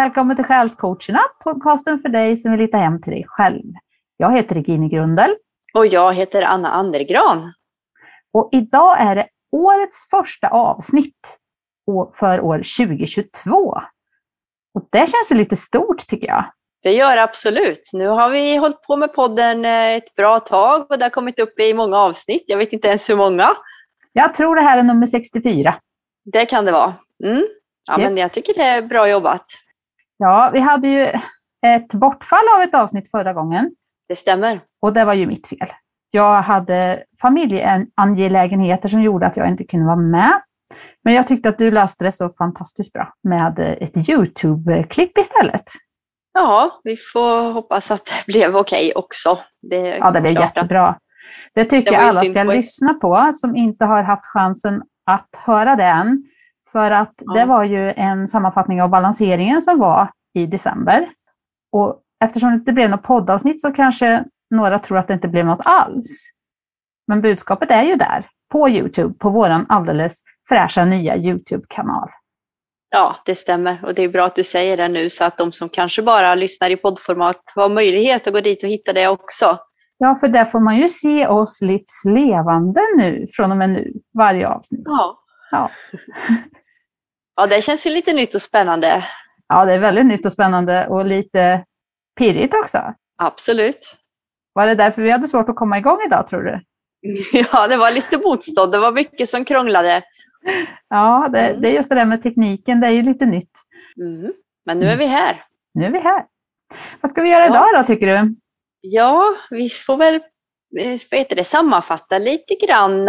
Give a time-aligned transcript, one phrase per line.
[0.00, 3.64] Välkommen till Själscoacherna, podcasten för dig som vill hitta hem till dig själv.
[4.16, 5.30] Jag heter Regine Grundel.
[5.74, 7.52] Och jag heter Anna Andergran.
[8.32, 11.38] Och idag är det årets första avsnitt
[12.14, 13.52] för år 2022.
[14.74, 16.44] Och det känns ju lite stort tycker jag.
[16.82, 17.90] Det gör det absolut.
[17.92, 21.38] Nu har vi hållit på med podden eh, ett bra tag och det har kommit
[21.38, 22.44] upp i många avsnitt.
[22.46, 23.56] Jag vet inte ens hur många.
[24.12, 25.74] Jag tror det här är nummer 64.
[26.24, 26.94] Det kan det vara.
[27.24, 27.46] Mm.
[27.86, 28.08] Ja, yep.
[28.08, 29.46] men jag tycker det är bra jobbat.
[30.22, 31.02] Ja, vi hade ju
[31.66, 33.70] ett bortfall av ett avsnitt förra gången.
[34.08, 34.60] Det stämmer.
[34.82, 35.68] Och det var ju mitt fel.
[36.10, 40.32] Jag hade familjeangelägenheter som gjorde att jag inte kunde vara med.
[41.04, 45.64] Men jag tyckte att du löste det så fantastiskt bra med ett YouTube-klipp istället.
[46.32, 49.38] Ja, vi får hoppas att det blev okej okay också.
[49.70, 50.98] Det ja, det blev jättebra.
[51.54, 55.76] Det tycker det jag alla ska lyssna på som inte har haft chansen att höra
[55.76, 56.24] det än.
[56.72, 57.32] För att ja.
[57.34, 61.10] det var ju en sammanfattning av balanseringen som var i december.
[61.72, 65.46] Och eftersom det inte blev något poddavsnitt så kanske några tror att det inte blev
[65.46, 66.30] något alls.
[67.08, 72.08] Men budskapet är ju där, på Youtube, på vår alldeles fräscha nya Youtube-kanal.
[72.90, 73.84] Ja, det stämmer.
[73.84, 76.34] Och det är bra att du säger det nu så att de som kanske bara
[76.34, 79.58] lyssnar i poddformat har möjlighet att gå dit och hitta det också.
[79.98, 84.48] Ja, för där får man ju se oss livslevande nu, från och med nu, varje
[84.48, 84.82] avsnitt.
[84.84, 85.16] Ja.
[85.50, 85.70] Ja.
[87.36, 89.04] ja, det känns ju lite nytt och spännande.
[89.48, 91.64] Ja, det är väldigt nytt och spännande och lite
[92.18, 92.78] pirrigt också.
[93.18, 93.96] Absolut.
[94.52, 96.60] Var det därför vi hade svårt att komma igång idag, tror du?
[97.52, 98.72] Ja, det var lite motstånd.
[98.72, 100.02] Det var mycket som krånglade.
[100.88, 101.60] Ja, det, mm.
[101.60, 102.80] det är just det där med tekniken.
[102.80, 103.50] Det är ju lite nytt.
[104.00, 104.32] Mm.
[104.66, 105.44] Men nu är vi här.
[105.74, 106.24] Nu är vi här.
[107.00, 107.50] Vad ska vi göra ja.
[107.50, 108.34] idag då, tycker du?
[108.80, 110.14] Ja, vi får väl
[110.78, 113.08] eh, vad heter det, sammanfatta lite grann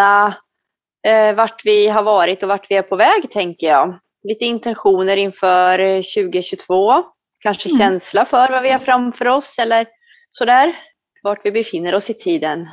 [1.08, 4.00] eh, vart vi har varit och vart vi är på väg, tänker jag.
[4.24, 7.04] Lite intentioner inför 2022.
[7.40, 7.78] Kanske mm.
[7.78, 9.88] känsla för vad vi har framför oss eller
[10.32, 10.76] sådär.
[11.24, 12.70] Vart vi befinner oss i tiden.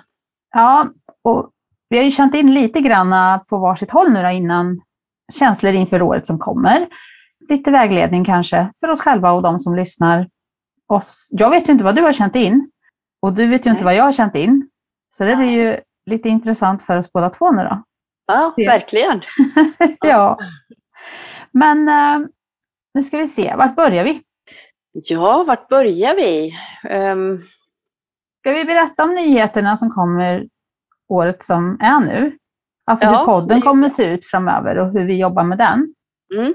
[0.54, 0.88] Ja,
[1.24, 1.50] och
[1.88, 4.80] vi har ju känt in lite grann på varsitt håll nu då innan
[5.32, 6.88] känslor inför året som kommer.
[7.48, 10.28] Lite vägledning kanske för oss själva och de som lyssnar.
[10.92, 11.28] Oss.
[11.30, 12.70] Jag vet ju inte vad du har känt in
[13.22, 13.74] och du vet ju Nej.
[13.74, 14.68] inte vad jag har känt in.
[15.10, 17.82] Så det blir ju lite intressant för oss båda två nu då.
[18.28, 19.22] Ja, verkligen.
[20.00, 20.38] ja.
[21.52, 22.26] Men uh,
[22.94, 24.22] nu ska vi se, vart börjar vi?
[24.92, 26.52] Ja, vart börjar vi?
[26.90, 27.44] Um...
[28.40, 30.46] Ska vi berätta om nyheterna som kommer
[31.08, 32.38] året som är nu?
[32.84, 35.94] Alltså ja, hur podden kommer se ut framöver och hur vi jobbar med den.
[36.34, 36.54] Mm.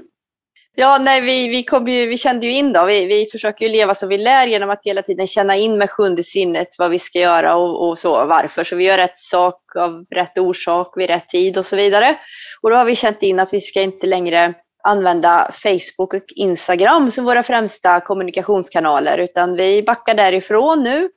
[0.76, 3.72] Ja, nej, vi, vi, kom ju, vi kände ju in då, vi, vi försöker ju
[3.72, 6.98] leva som vi lär genom att hela tiden känna in med sjunde sinnet vad vi
[6.98, 8.64] ska göra och, och så, varför.
[8.64, 12.18] Så vi gör rätt sak av rätt orsak vid rätt tid och så vidare.
[12.60, 17.10] Och då har vi känt in att vi ska inte längre använda Facebook och Instagram
[17.10, 21.10] som våra främsta kommunikationskanaler, utan vi backar därifrån nu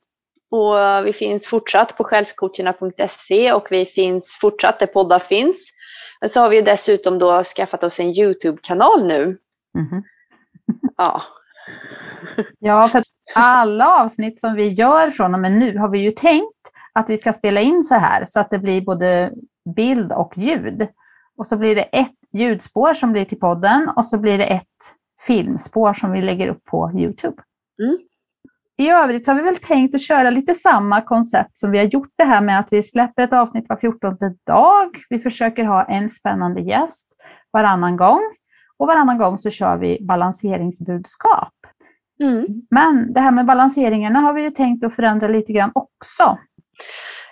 [0.50, 5.72] och vi finns fortsatt på själscoacherna.se och vi finns fortsatt där poddar finns.
[6.20, 9.38] Men så har vi dessutom då skaffat oss en Youtube-kanal nu.
[9.78, 10.02] Mm.
[10.96, 11.22] Ja.
[12.58, 13.02] ja, för
[13.34, 17.16] alla avsnitt som vi gör från och med nu har vi ju tänkt att vi
[17.16, 19.32] ska spela in så här så att det blir både
[19.76, 20.88] bild och ljud.
[21.36, 24.64] Och så blir det ett ljudspår som blir till podden och så blir det ett
[25.26, 27.42] filmspår som vi lägger upp på Youtube.
[27.82, 27.98] Mm.
[28.78, 31.84] I övrigt så har vi väl tänkt att köra lite samma koncept som vi har
[31.84, 34.96] gjort det här med att vi släpper ett avsnitt var 14 dag.
[35.08, 37.08] Vi försöker ha en spännande gäst
[37.52, 38.20] varannan gång
[38.78, 41.54] och varannan gång så kör vi balanseringsbudskap.
[42.22, 42.46] Mm.
[42.70, 46.38] Men det här med balanseringarna har vi ju tänkt att förändra lite grann också.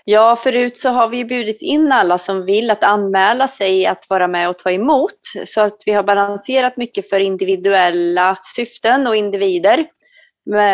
[0.05, 4.29] Ja, förut så har vi bjudit in alla som vill att anmäla sig att vara
[4.29, 5.21] med och ta emot.
[5.47, 9.87] Så att vi har balanserat mycket för individuella syften och individer.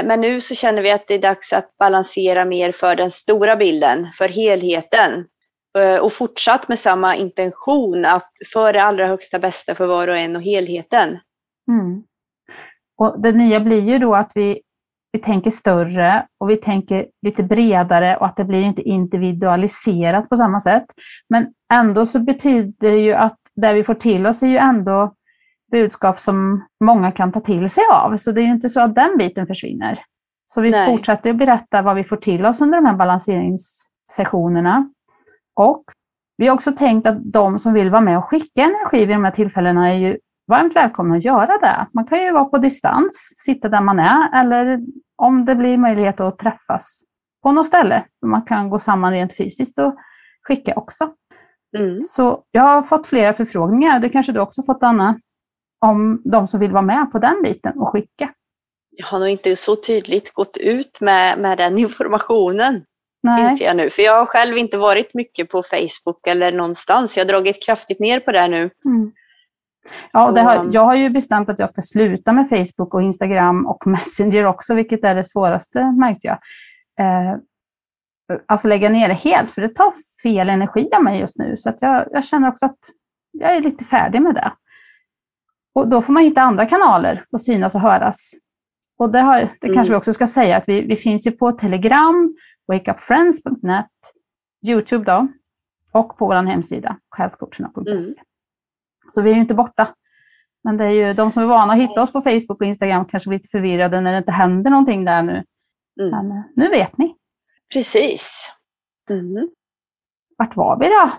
[0.05, 3.56] Men nu så känner vi att det är dags att balansera mer för den stora
[3.56, 5.25] bilden, för helheten.
[5.79, 10.17] Eh, och fortsatt med samma intention, att för det allra högsta bästa för var och
[10.17, 11.19] en och helheten.
[11.69, 12.03] Mm.
[12.99, 14.61] Och det nya blir ju då att vi,
[15.13, 20.37] vi tänker större och vi tänker lite bredare och att det blir inte individualiserat på
[20.37, 20.85] samma sätt.
[21.29, 25.15] Men ändå så betyder det ju att det vi får till oss är ju ändå
[25.73, 28.17] budskap som många kan ta till sig av.
[28.17, 30.01] Så det är ju inte så att den biten försvinner.
[30.47, 30.87] Så vi Nej.
[30.87, 34.91] fortsätter att berätta vad vi får till oss under de här balanseringssessionerna.
[35.54, 35.84] Och
[36.37, 39.25] vi har också tänkt att de som vill vara med och skicka energi vid de
[39.25, 40.19] här tillfällena är ju
[40.49, 41.87] varmt välkomna att göra det.
[41.93, 44.81] Man kan ju vara på distans, sitta där man är, eller
[45.16, 47.02] om det blir möjlighet att träffas
[47.43, 48.04] på något ställe.
[48.26, 49.94] Man kan gå samman rent fysiskt och
[50.43, 51.12] skicka också.
[51.78, 52.00] Mm.
[52.00, 55.20] Så jag har fått flera förfrågningar, det kanske du också fått Anna,
[55.84, 58.32] om de som vill vara med på den biten och skicka.
[58.90, 62.84] Jag har nog inte så tydligt gått ut med, med den informationen.
[63.23, 63.51] Nej.
[63.51, 63.91] Inser jag nu.
[63.91, 67.17] För jag har själv inte varit mycket på Facebook eller någonstans.
[67.17, 68.71] Jag har dragit kraftigt ner på det nu.
[68.85, 69.13] Mm.
[70.13, 73.87] Ja, har, jag har ju bestämt att jag ska sluta med Facebook och Instagram och
[73.87, 76.39] Messenger också, vilket är det svåraste märkte jag.
[77.01, 77.37] Eh,
[78.49, 79.93] alltså lägga ner det helt, för det tar
[80.23, 81.57] fel energi av mig just nu.
[81.57, 82.79] Så att jag, jag känner också att
[83.33, 84.53] jag är lite färdig med det.
[85.75, 88.33] Och då får man hitta andra kanaler och synas och höras.
[88.99, 89.75] Och det, har, det Mm.
[89.75, 92.37] kanske vi också ska säga, att vi, vi finns ju på Telegram,
[92.73, 93.87] wakeupfriends.net,
[94.67, 95.29] Youtube då,
[95.93, 97.91] och på vår hemsida, själscoacherna.se.
[97.91, 98.15] Mm.
[99.09, 99.95] Så vi är ju inte borta.
[100.65, 103.05] Men det är ju de som är vana att hitta oss på Facebook och Instagram
[103.05, 105.45] kanske blir lite förvirrade när det inte händer någonting där nu.
[106.01, 106.11] Mm.
[106.11, 107.17] Men eh, nu vet ni.
[107.73, 108.51] Precis.
[109.11, 109.49] Mm.
[110.39, 111.13] Vart var vi då?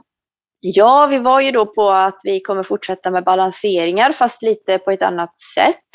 [0.60, 4.92] Ja, vi var ju då på att vi kommer fortsätta med balanseringar fast lite på
[4.92, 5.90] ett annat sätt.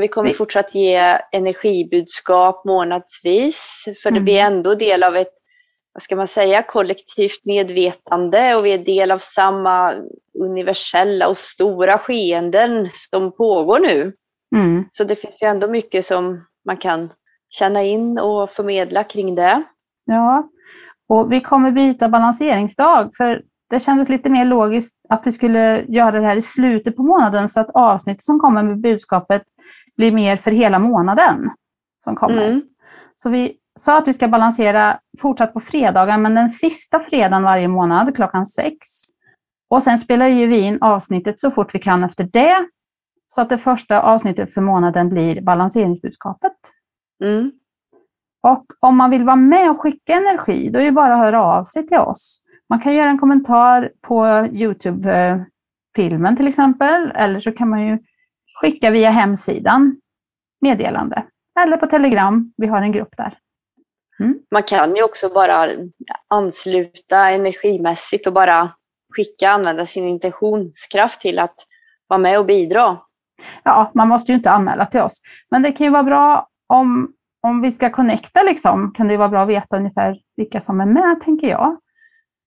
[0.00, 4.24] Vi kommer Vi- fortsatt ge energibudskap månadsvis för Mm.
[4.24, 5.32] blir ändå del av ett,
[5.92, 9.94] vad ska man säga, kollektivt medvetande och vi är del av samma
[10.38, 14.12] universella och stora skeenden som pågår nu.
[14.56, 14.84] Mm.
[14.90, 17.12] Så det finns ju ändå mycket som man kan
[17.48, 19.62] känna in och förmedla kring det.
[20.06, 20.48] Ja,
[21.08, 26.20] och vi kommer byta balanseringsdag för det kändes lite mer logiskt att vi skulle göra
[26.20, 29.42] det här i slutet på månaden så att avsnittet som kommer med budskapet
[29.96, 31.50] blir mer för hela månaden
[32.04, 32.46] som kommer.
[32.46, 32.62] Mm.
[33.14, 37.68] Så vi sa att vi ska balansera fortsatt på fredagar, men den sista fredagen varje
[37.68, 38.78] månad klockan sex.
[39.70, 42.56] Och sen spelar ju vi in avsnittet så fort vi kan efter det.
[43.28, 46.56] Så att det första avsnittet för månaden blir balanseringsbudskapet.
[47.24, 47.52] Mm.
[48.42, 51.42] Och om man vill vara med och skicka energi, då är det bara att höra
[51.42, 52.42] av sig till oss.
[52.68, 57.98] Man kan göra en kommentar på Youtube-filmen till exempel, eller så kan man ju
[58.60, 59.96] skicka via hemsidan
[60.60, 61.24] meddelande.
[61.60, 63.38] Eller på Telegram, vi har en grupp där.
[64.50, 65.68] Man kan ju också bara
[66.28, 68.70] ansluta energimässigt och bara
[69.16, 71.54] skicka, använda sin intentionskraft till att
[72.08, 72.98] vara med och bidra.
[73.62, 75.20] Ja, man måste ju inte anmäla till oss.
[75.50, 77.12] Men det kan ju vara bra om,
[77.42, 80.86] om vi ska connecta, liksom, kan det vara bra att veta ungefär vilka som är
[80.86, 81.78] med, tänker jag.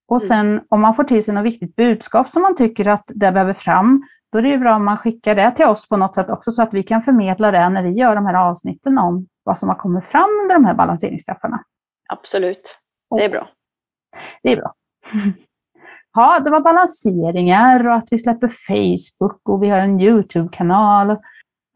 [0.08, 0.28] Och Mm.
[0.28, 3.54] sen om man får till sig något viktigt budskap som man tycker att det behöver
[3.54, 6.50] fram, då är det bra om man skickar det till oss på något sätt också,
[6.50, 9.68] så att vi kan förmedla det när vi gör de här avsnitten om vad som
[9.68, 11.64] har kommit fram under de här balanseringsträffarna.
[12.08, 12.76] Absolut,
[13.16, 13.48] det är bra.
[14.42, 14.74] Det är bra.
[16.12, 21.16] Ja, det var balanseringar och att vi släpper Facebook och vi har en Youtube-kanal.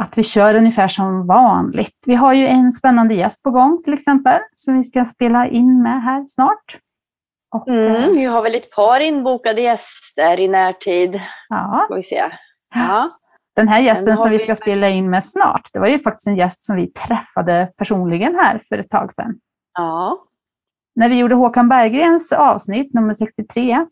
[0.02, 1.98] Att vi kör ungefär som vanligt.
[2.06, 5.82] Vi har ju en spännande gäst på gång till exempel, som vi ska spela in
[5.82, 6.78] med här snart.
[7.54, 11.20] Och, eh, Mm, vi har väl ett par inbokade gäster i närtid.
[11.48, 12.24] ja, Ska vi se.
[12.74, 13.10] Ja.
[13.56, 16.26] den här gästen som vi vi- ska spela in med snart, det var ju faktiskt
[16.26, 19.34] en gäst som vi träffade personligen här för ett tag sedan.
[19.78, 20.18] ja.
[20.96, 23.86] när vi gjorde Håkan Berggrens avsnitt nummer 63,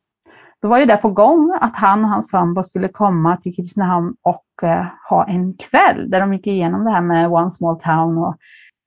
[0.62, 4.14] då var ju det på gång att han och hans sambo skulle komma till Kristinehamn
[4.23, 8.19] och eh, ha en kväll där de gick igenom det här med One Small Town
[8.19, 8.37] och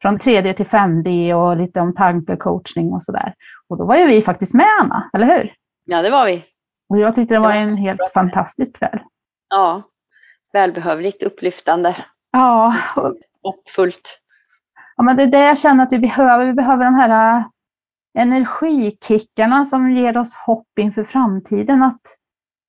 [0.01, 3.33] från 3D till 5D och lite om tankecoachning och sådär.
[3.69, 5.53] Och då var ju vi faktiskt med Anna, eller hur?
[5.85, 6.45] ja, det var vi.
[6.89, 8.99] Och jag tyckte det var en helt fantastisk kväll.
[9.49, 9.83] Ja.
[10.53, 11.95] Välbehövligt, upplyftande,
[12.31, 14.19] Ja, och hoppfullt.
[14.95, 16.45] Ja, men det är det jag känner att vi behöver.
[16.45, 17.45] Vi behöver de här äh,
[18.17, 21.83] energikickarna som ger oss hopp inför framtiden.
[21.83, 22.01] Att,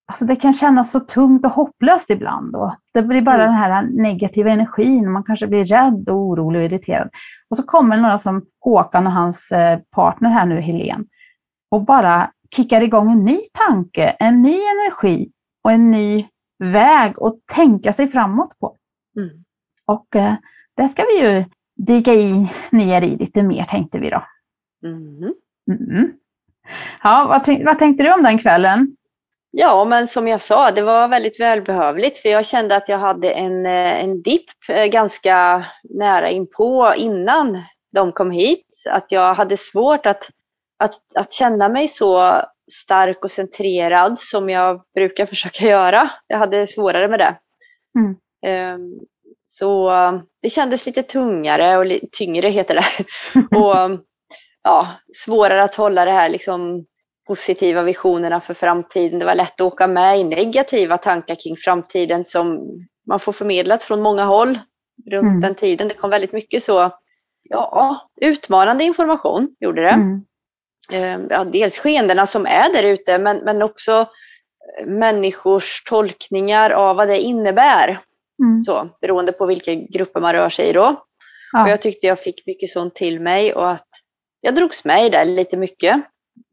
[0.08, 2.56] alltså det kan kännas så tungt och hopplöst ibland.
[2.56, 3.46] Och det blir bara Mm.
[3.46, 5.12] den här negativa energin.
[5.12, 7.10] Man kanske blir rädd och orolig och irriterad.
[7.50, 11.06] Och så kommer några som Håkan och hans eh, partner här nu, Helen,
[11.70, 15.30] och bara kickar igång en ny tanke, en ny energi
[15.64, 16.26] och en ny
[16.58, 18.76] väg att tänka sig framåt på.
[19.18, 19.30] Mm.
[19.86, 20.34] Och eh,
[20.76, 21.44] det ska vi ju
[21.76, 24.22] dyka i, ner i lite mer tänkte vi då.
[24.84, 25.32] Mm.
[25.70, 26.12] Mm.
[27.02, 28.95] Ja, vad, vad tänkte du om den kvällen?
[29.58, 33.30] Ja, men som jag sa, det var väldigt välbehövligt för jag kände att jag hade
[33.30, 38.66] en, eh, en dipp eh, ganska nära inpå innan de kom hit.
[38.90, 40.30] Att jag hade svårt att,
[40.78, 46.10] att, att känna mig så stark och centrerad som jag brukar försöka göra.
[46.26, 47.38] Jag hade svårare med det.
[47.98, 48.16] Mm.
[48.46, 49.00] Ehm,
[49.44, 49.90] Så
[50.42, 52.84] det kändes lite tungare och tyngre heter det.
[53.56, 54.00] och
[54.62, 54.88] ja,
[55.24, 56.86] svårare att hålla det här liksom
[57.26, 59.18] positiva visionerna för framtiden.
[59.18, 62.60] Det var lätt att åka med i negativa tankar kring framtiden som
[63.06, 64.58] man får förmedlat från många håll
[65.10, 65.40] runt Mm.
[65.40, 65.88] den tiden.
[65.88, 66.90] Det kom väldigt mycket så,
[67.42, 69.88] ja, utmanande information gjorde det.
[69.90, 70.22] Mm.
[70.92, 74.08] Eh, Ja, dels skeendena som är där ute men, men också
[74.80, 78.00] eh, människors tolkningar av vad det innebär.
[78.42, 78.60] Mm.
[78.60, 81.02] Så, beroende på vilka grupper man rör sig i då.
[81.52, 81.62] Ja.
[81.62, 83.88] Och jag tyckte jag fick mycket sånt till mig och att
[84.40, 85.96] jag drogs med i det lite mycket.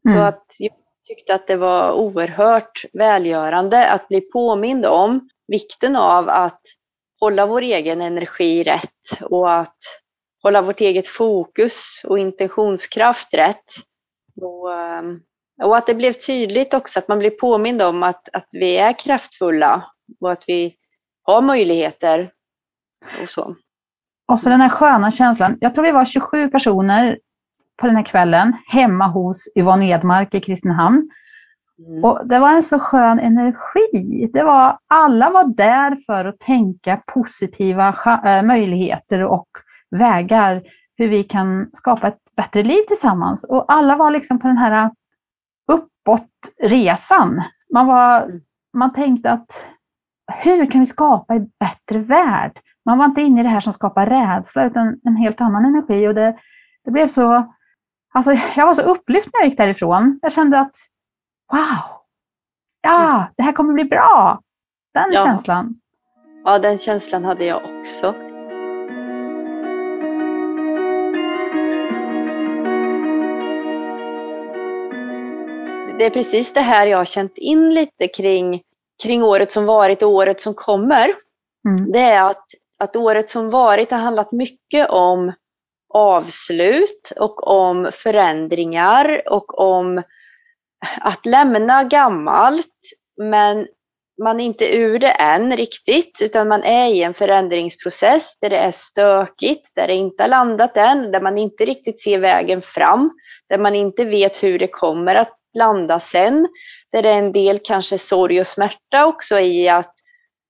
[0.02, 0.22] Så mm.
[0.22, 0.72] att jag
[1.08, 6.60] tyckte att det var oerhört välgörande att bli påmind om vikten av att
[7.20, 9.76] hålla vår egen energi rätt och att
[10.42, 13.64] hålla vårt eget fokus och intentionskraft rätt.
[14.40, 15.20] Och, ehm,
[15.62, 18.98] och att det blev tydligt också att man blir påmind om att, att vi är
[18.98, 19.84] kraftfulla
[20.20, 20.76] och att vi
[21.22, 22.32] har möjligheter
[23.22, 23.56] och så.
[24.32, 25.58] Och så den här sköna känslan.
[25.60, 27.18] Jag tror vi var 27 personer
[27.80, 31.10] på den här kvällen hemma hos Yvonne Edmark i Kristinehamn.
[31.78, 32.04] Mm.
[32.04, 34.30] Och det var en så skön energi.
[34.32, 39.48] Det var, alla var där för att tänka positiva äh, möjligheter och
[39.90, 40.62] vägar
[40.96, 43.44] hur vi kan skapa ett bättre liv tillsammans.
[43.44, 44.90] Och alla var liksom på den här
[45.72, 47.42] uppåtresan.
[47.72, 48.40] Man, var, mm.
[48.76, 49.62] man tänkte att
[50.44, 52.58] hur kan vi skapa en bättre värld?
[52.84, 56.08] Man var inte inne i det här som skapar rädsla, utan en helt annan energi.
[56.08, 56.36] Och det,
[56.84, 57.53] det blev så...
[58.16, 60.18] Alltså, jag var så upplyft när jag gick därifrån.
[60.22, 60.76] Jag kände att
[61.52, 62.00] wow,
[62.82, 64.40] ja, det här kommer bli bra.
[64.94, 65.24] Den ja.
[65.24, 65.80] känslan.
[66.44, 68.12] Ja, den känslan hade jag också.
[75.98, 78.62] Det är precis det här jag har känt in lite kring,
[79.02, 81.14] kring året som varit och året som kommer.
[81.68, 81.92] Mm.
[81.92, 82.46] Det är att,
[82.78, 85.32] att året som varit har handlat mycket om
[85.94, 90.02] avslut och om förändringar och om
[91.00, 92.66] att lämna gammalt
[93.16, 93.66] men
[94.22, 98.56] man är inte ur det än riktigt utan man är i en förändringsprocess där det
[98.56, 103.10] är stökigt, där det inte har landat än, där man inte riktigt ser vägen fram,
[103.48, 106.48] där man inte vet hur det kommer att landa sen,
[106.92, 109.94] där det är en del kanske sorg och smärta också i att,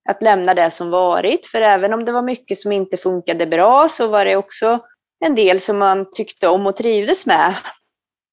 [0.08, 1.46] att lämna det som varit.
[1.46, 4.80] För även om det var mycket som inte funkade bra så var det också
[5.25, 7.54] en del som man tyckte om och trivdes med.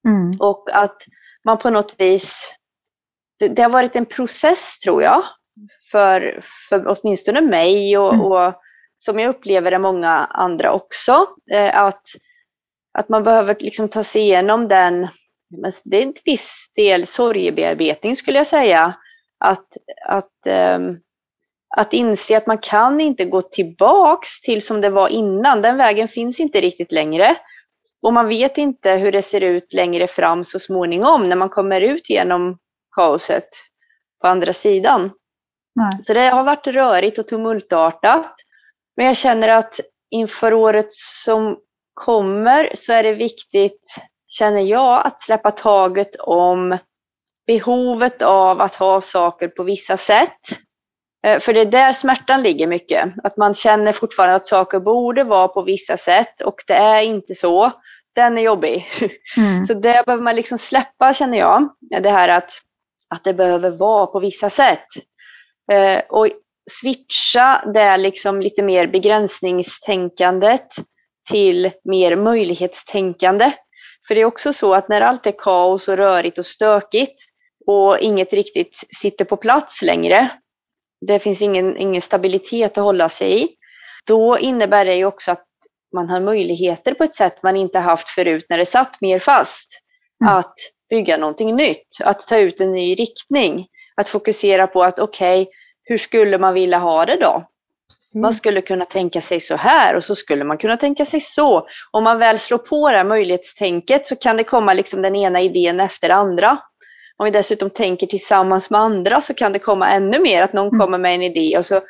[0.08, 0.40] Mm.
[0.40, 0.98] Och att
[1.46, 2.56] man på något vis,
[3.40, 5.24] det, det, har varit en process tror jag,
[5.92, 8.26] för, för åtminstone mig och, mm.
[8.26, 8.54] och
[8.98, 12.04] som jag upplever det många andra också, eh, att,
[12.94, 15.08] att man behöver liksom ta sig igenom den,
[15.84, 18.96] det är en viss del sorgebearbetning skulle jag säga,
[19.38, 21.00] att, att, um,
[21.78, 26.08] att inse att man kan inte gå tillbaks till som det var innan, den vägen
[26.08, 27.38] finns inte riktigt längre.
[28.02, 31.82] Och man vet inte hur det ser ut längre fram så småningom när man kommer
[31.82, 32.58] ut genom
[32.96, 33.50] kaoset
[34.22, 35.12] på andra sidan.
[35.76, 36.04] Nej.
[36.04, 38.36] Så det har varit rörigt och tumultartat.
[38.98, 41.58] Men jag känner att inför året som
[41.94, 43.96] kommer så är det viktigt,
[44.28, 46.78] känner jag, att släppa taget om
[47.48, 50.40] behovet av att ha saker på vissa sätt.
[51.28, 53.14] Eh, för det är där smärtan ligger mycket.
[53.24, 57.36] Att man känner fortfarande att saker borde vara på vissa sätt och det är inte
[57.36, 57.72] så.
[58.16, 58.88] Den är jobbig.
[59.38, 59.66] Mm.
[59.66, 61.70] Så det behöver man liksom släppa känner jag.
[62.02, 62.52] Det här att,
[63.10, 64.88] att det behöver vara på vissa sätt.
[65.72, 66.28] Eh, och
[66.72, 70.68] switcha det liksom lite mer begränsningstänkandet
[71.30, 73.52] till mer möjlighetstänkande.
[74.08, 77.24] För det är också så att när allt är kaos och rörigt och stökigt
[77.68, 80.30] och inget riktigt sitter på plats längre,
[81.02, 83.50] det finns ingen, ingen stabilitet att hålla sig i,
[84.06, 85.46] då innebär det ju också att
[85.94, 89.82] man har möjligheter på ett sätt man inte haft förut när det satt mer fast.
[90.24, 90.34] Mm.
[90.34, 90.56] Att
[90.90, 93.68] bygga någonting nytt, att ta ut en ny riktning.
[93.96, 95.54] Att fokusera på att okej, okay,
[95.84, 97.46] hur skulle man vilja ha det då?
[97.90, 98.16] Precis.
[98.16, 101.68] Man skulle kunna tänka sig så här och så skulle man kunna tänka sig så.
[101.92, 105.42] Om man väl slår på det här möjlighetstänket så kan det komma liksom den ena
[105.42, 106.58] idén efter andra.
[107.22, 110.68] Om vi dessutom tänker tillsammans med andra så kan det komma ännu mer, att någon
[110.68, 110.80] mm.
[110.80, 111.82] kommer med en idé och så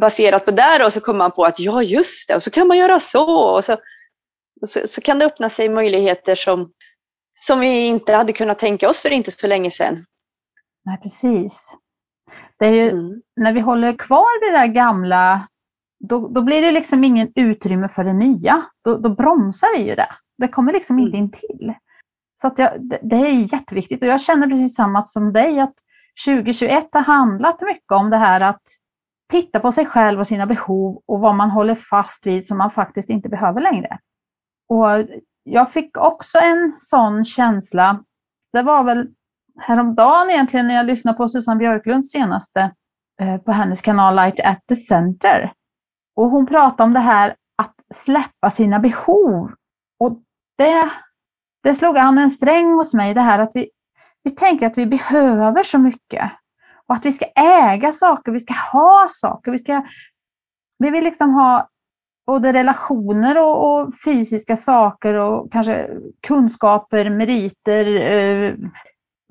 [0.00, 2.68] baserat på det då så kommer man på att ja just det, och så kan
[2.68, 3.56] man göra så.
[3.56, 3.76] Och så,
[4.66, 6.72] så, så, kan det öppna sig möjligheter som,
[7.38, 10.04] som vi inte hade kunnat tänka oss för inte så länge sedan.
[10.84, 11.76] Nej, precis.
[12.58, 13.22] Det är ju, mm.
[13.36, 15.48] När vi håller kvar vid det där gamla,
[16.08, 18.62] då, då blir det liksom ingen utrymme för det nya.
[18.84, 20.08] Då, då bromsar vi ju det.
[20.38, 21.06] Det kommer liksom mm.
[21.06, 21.74] inte in till.
[22.40, 25.74] Så att jag, det, det, är jätteviktigt och jag känner precis samma som dig att
[26.26, 28.62] 2021 har handlat mycket om det här att
[29.30, 32.70] titta på sig själv och sina behov och vad man håller fast vid som man
[32.70, 33.98] faktiskt inte behöver längre.
[34.68, 35.06] Och
[35.42, 38.04] jag fick också en sån känsla,
[38.52, 39.08] det var väl
[39.60, 42.70] häromdagen egentligen när jag lyssnade på Susanne Björklunds senaste
[43.20, 45.52] eh, på hennes kanal Light at the Center.
[46.16, 49.50] Och hon pratade om det här att släppa sina behov.
[50.00, 50.18] Och
[50.58, 50.90] det,
[51.62, 53.68] det slog an en sträng hos mig, det här att vi,
[54.22, 56.30] vi tänker att vi behöver så mycket.
[56.86, 59.82] Och att vi ska äga saker, vi ska ha saker, vi ska
[60.78, 61.68] Vi vill liksom ha
[62.26, 65.88] både relationer och, och fysiska saker och kanske
[66.26, 68.54] kunskaper, meriter, eh,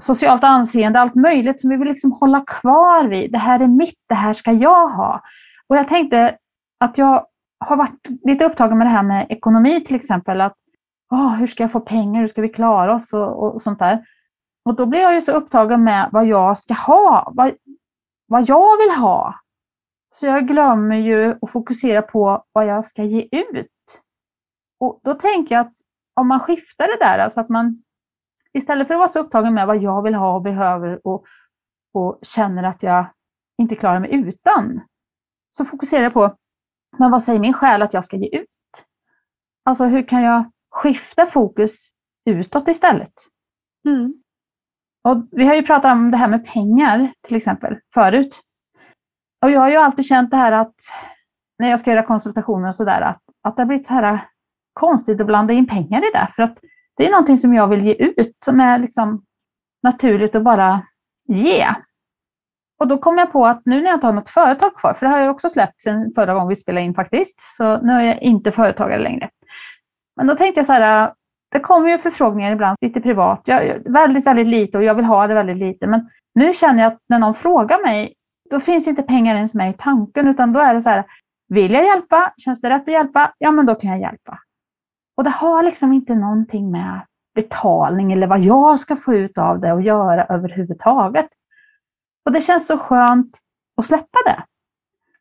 [0.02, 3.32] socialt anseende, allt möjligt som vi vill liksom hålla kvar vid.
[3.32, 5.22] Det här är mitt, det här ska jag ha.
[5.68, 6.36] Och jag tänkte
[6.80, 7.26] att jag
[7.66, 10.42] har varit lite upptagen med det här med ekonomi till exempel.
[10.42, 10.56] Att,
[11.10, 14.06] oh, hur ska jag få pengar, hur ska vi klara oss och, och sånt där.
[14.66, 17.52] Och då blir jag ju så upptagen med vad jag ska ha, vad,
[18.28, 19.36] vad jag vill ha.
[20.12, 24.02] Så jag glömmer ju att fokusera på vad jag ska ge ut.
[24.80, 25.74] Och då tänker jag att
[26.14, 27.84] om man skiftar det där, alltså att man
[28.54, 31.26] istället för att vara så upptagen med vad jag vill ha och behöver och,
[31.94, 33.06] och känner att jag
[33.58, 34.82] inte klarar mig utan,
[35.52, 36.36] så fokuserar jag på
[36.98, 38.86] men vad säger min själ att jag ska ge ut?
[39.66, 41.88] Alltså hur kan jag skifta fokus
[42.30, 43.14] utåt istället?
[43.88, 44.14] Mm.
[45.04, 48.42] Och vi har ju pratat om det här med pengar till exempel förut.
[49.46, 50.76] Och jag har ju alltid känt det här att
[51.60, 54.22] när jag ska göra konsultationer och sådär, att, att det har blivit så här
[54.74, 56.28] konstigt att blanda in pengar i det.
[56.36, 56.58] För att
[56.98, 59.26] det är någonting som jag vill ge ut, som är liksom
[59.84, 60.82] naturligt att bara
[61.28, 61.68] ge.
[62.80, 65.06] Och då kom jag på att nu när jag inte har något företag kvar, för
[65.06, 68.02] det har jag också släppt sedan förra gången vi spelade in faktiskt, så nu är
[68.02, 69.30] jag inte företagare längre.
[70.20, 71.12] Men då tänkte jag så här, äh,
[71.52, 75.28] det kommer ju förfrågningar ibland, lite privat, jag, väldigt, väldigt lite och jag vill ha
[75.28, 75.88] det väldigt lite.
[75.88, 78.14] Men nu känner jag att när någon frågar mig,
[78.50, 81.04] då finns inte pengar ens med i tanken, utan då är det så här,
[81.48, 82.34] vill jag hjälpa?
[82.38, 83.34] Känns det rätt att hjälpa?
[83.38, 84.40] Ja, men då kan jag hjälpa.
[85.18, 87.02] Och det har liksom inte någonting med
[87.36, 91.28] betalning eller vad jag ska få ut av det att göra överhuvudtaget.
[92.26, 93.38] Och det känns så skönt
[93.78, 94.44] att släppa det.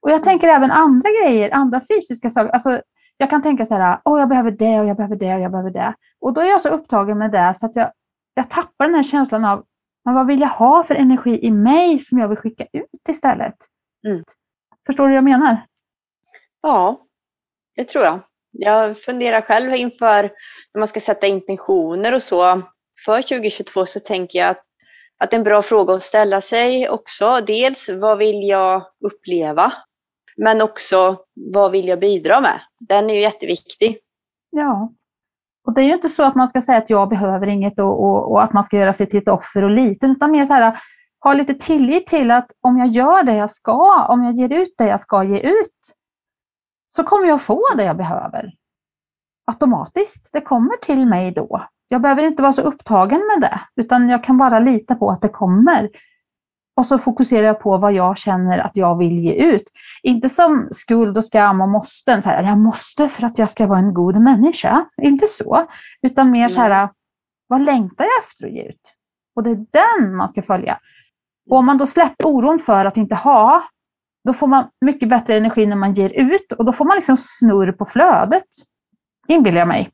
[0.01, 2.51] Och jag tänker även andra grejer, andra fysiska saker.
[2.51, 2.81] Alltså,
[3.19, 5.51] jag kan tänka så här, åh, jag behöver det och jag behöver det och jag
[5.51, 5.95] behöver det.
[6.21, 7.93] Och då är jag så upptagen med det så att jag,
[8.35, 9.65] jag tappar den här känslan av,
[10.05, 13.55] men vad vill jag ha för energi i mig som jag vill skicka ut istället?
[14.07, 14.25] Mm.
[14.87, 15.67] Förstår du vad jag menar?
[16.63, 17.01] Ja,
[17.77, 18.21] det tror jag.
[18.51, 20.23] Jag funderar själv inför
[20.75, 22.63] när man ska sätta intentioner och så
[23.05, 24.65] för 2022 så tänker jag att,
[25.19, 27.41] att en bra fråga att ställa sig också.
[27.47, 29.73] Dels vad vill jag uppleva?
[30.39, 32.61] Men också vad vill jag bidra med?
[32.81, 33.99] Den är ju jätteviktig.
[34.51, 34.93] Ja.
[35.67, 38.05] Och det är ju inte så att man ska säga att jag behöver inget och,
[38.05, 40.53] och, och att man ska göra sig till ett offer och liten, utan mer så
[40.53, 40.79] här,
[41.25, 44.75] ha lite tillit till att om jag gör det jag ska, om jag ger ut
[44.79, 45.95] det jag ska ge ut,
[46.89, 48.53] så kommer jag få det jag behöver.
[49.47, 50.31] Automatiskt.
[50.33, 51.63] Det kommer till mig då.
[51.89, 55.23] Jag behöver inte vara så upptagen med det, utan jag kan bara lita på att
[55.23, 55.91] det kommer.
[56.79, 59.63] Och så fokuserar jag på vad jag känner att jag vill ge ut.
[60.03, 62.23] Inte som skuld och skam och måsten.
[62.23, 64.85] Så här, jag måste för att jag ska vara en god människa.
[65.03, 65.67] Inte så.
[66.03, 66.89] Utan mer så här,
[67.49, 68.95] vad längtar jag efter att ge ut?
[69.37, 69.67] Och det är
[70.01, 70.79] den man ska följa.
[71.51, 73.63] Och om man då släpper oron för att inte ha,
[74.25, 77.17] då får man mycket bättre energi när man ger ut och då får man liksom
[77.17, 78.49] snurr på flödet,
[79.29, 79.91] inbillar jag mig.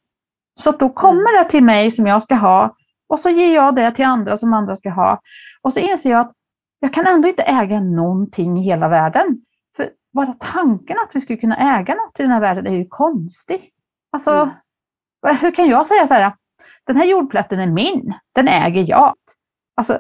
[0.61, 2.77] Så då kommer det till mig som jag ska ha
[3.09, 5.20] och så ger jag det till andra som andra ska ha.
[5.62, 6.33] Och så inser jag att
[6.85, 9.40] jag kan ändå inte äga någonting i hela världen.
[9.77, 12.87] För bara tanken att vi skulle kunna äga något i den här världen är ju
[12.88, 13.70] konstig.
[14.12, 15.37] Alltså, mm.
[15.40, 16.33] hur kan jag säga så här,
[16.87, 19.14] den här jordplätten är min, den äger jag.
[19.77, 19.99] Alltså,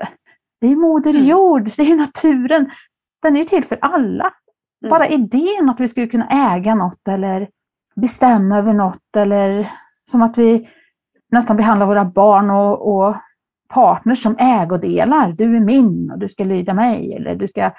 [0.60, 1.24] det är moder mm.
[1.24, 2.70] jord, det är naturen
[3.22, 4.30] den är ju till för alla.
[4.82, 4.90] Mm.
[4.90, 7.48] Bara idén att vi skulle kunna äga något eller
[7.96, 9.72] bestämma över något eller
[10.10, 10.70] som att vi
[11.32, 13.16] nästan behandlar våra barn och, och
[13.74, 15.32] partners som ägodelar.
[15.32, 17.72] Du är min och du ska lyda mig eller du ska,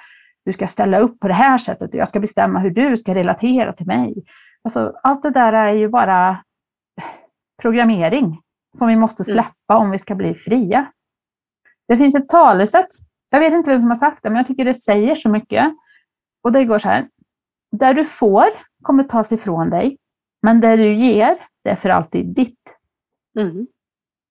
[0.44, 3.14] du ska ställa upp på det här sättet och jag ska bestämma hur du ska
[3.14, 4.24] relatera till mig.
[4.64, 6.44] Alltså, allt det där är ju bara
[7.62, 8.40] programmering
[8.78, 9.34] som vi måste mm.
[9.34, 9.82] släppa mm.
[9.82, 10.86] om vi ska bli fria.
[11.88, 12.88] Det finns ett talesätt
[13.30, 15.74] jag vet inte vem som har sagt det, men jag tycker det säger så mycket.
[16.42, 17.08] Och det går så här.
[17.72, 18.46] Där du får
[18.82, 19.98] kommer tas ifrån dig,
[20.42, 22.76] men där du ger, det är för alltid ditt.
[23.38, 23.66] Mm.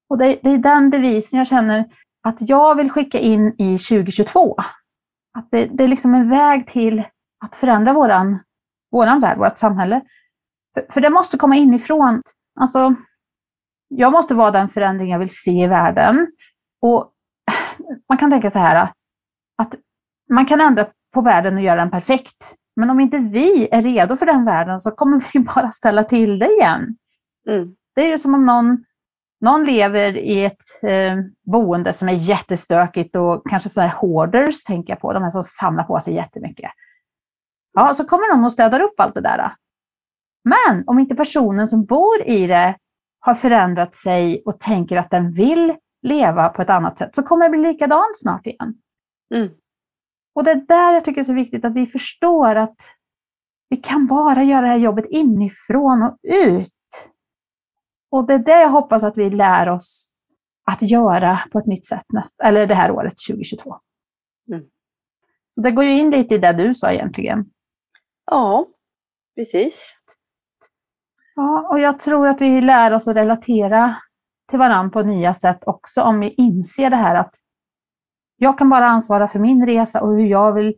[0.10, 1.86] Och det, det, är den devisen jag känner
[2.24, 4.56] att jag vill skicka in i 2022.
[5.38, 7.04] Att det, det är liksom en väg till
[7.46, 8.39] att förändra våran,
[8.91, 10.02] våran värld, vårt samhälle.
[10.74, 12.22] För, för det måste komma inifrån.
[12.60, 12.96] Alltså,
[13.88, 16.28] jag måste vara den förändring jag vill se i världen.
[16.82, 17.12] Och
[18.10, 18.89] man kan tänka så här
[19.58, 19.76] att
[20.34, 22.56] man kan ändra på världen och göra den perfekt.
[22.76, 26.39] Men om inte vi är redo för den världen så kommer vi bara ställa till
[26.39, 26.98] det igen.
[27.50, 27.76] Mm.
[27.96, 28.84] Det är ju som om någon,
[29.41, 31.15] någon lever i ett eh,
[31.52, 35.43] boende som är jättestökigt och kanske sådana här hoarders, tänker jag på, de här som
[35.43, 36.71] samlar på sig jättemycket.
[37.74, 39.54] Ja, så kommer någon och städar upp allt det där.
[40.43, 42.76] Men om inte personen som bor i det
[43.19, 47.45] har förändrat sig och tänker att den vill leva på ett annat sätt så kommer
[47.45, 48.76] det bli likadant snart igen.
[49.36, 49.50] Mm.
[50.36, 52.78] Och det är där jag tycker det är så viktigt att vi förstår att
[53.69, 56.75] vi kan bara göra det här jobbet inifrån och ut.
[58.15, 60.12] Och det är det jag hoppas att vi lär oss
[60.71, 63.75] att göra på ett nytt sätt nästa, eller det här året 2022.
[64.51, 64.63] Mm.
[65.51, 67.45] Så det går ju in lite i det du sa egentligen.
[68.25, 68.67] Ja,
[69.36, 69.75] precis.
[71.36, 73.95] Ja, och jag tror att vi lär oss att relatera
[74.49, 77.36] till varandra på nya sätt också om vi inser det här att
[78.38, 80.75] jag kan bara ansvara för min resa och hur jag vill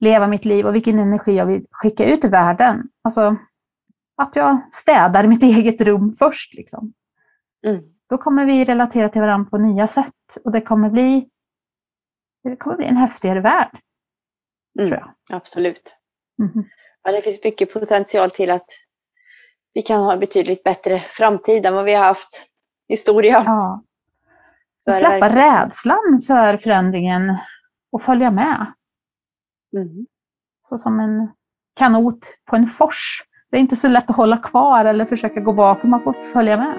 [0.00, 2.82] leva mitt liv och vilken energi jag vill skicka ut i världen.
[3.04, 3.36] Alltså
[4.16, 6.54] att jag städar mitt eget rum först.
[6.54, 6.92] Liksom.
[7.66, 7.82] Mm.
[8.08, 11.28] Då kommer vi relatera till varandra på nya sätt och det kommer bli,
[12.44, 13.78] det kommer bli en häftigare värld.
[14.78, 14.88] Mm.
[14.88, 15.36] Tror jag.
[15.36, 15.96] Absolut.
[16.38, 16.68] Mm.
[17.02, 18.66] Ja, det finns mycket potential till att
[19.74, 22.46] vi kan ha en betydligt bättre framtid än vad vi har haft
[22.88, 23.42] historia.
[23.46, 23.84] Ja.
[24.84, 27.36] Så släppa rädslan för förändringen
[27.92, 28.72] och följa med.
[29.76, 30.06] Mm.
[30.62, 31.28] Så som en
[31.74, 33.22] kanot på en fors.
[33.52, 36.56] Det är inte så lätt att hålla kvar eller försöka gå bakom, man får följa
[36.56, 36.78] med.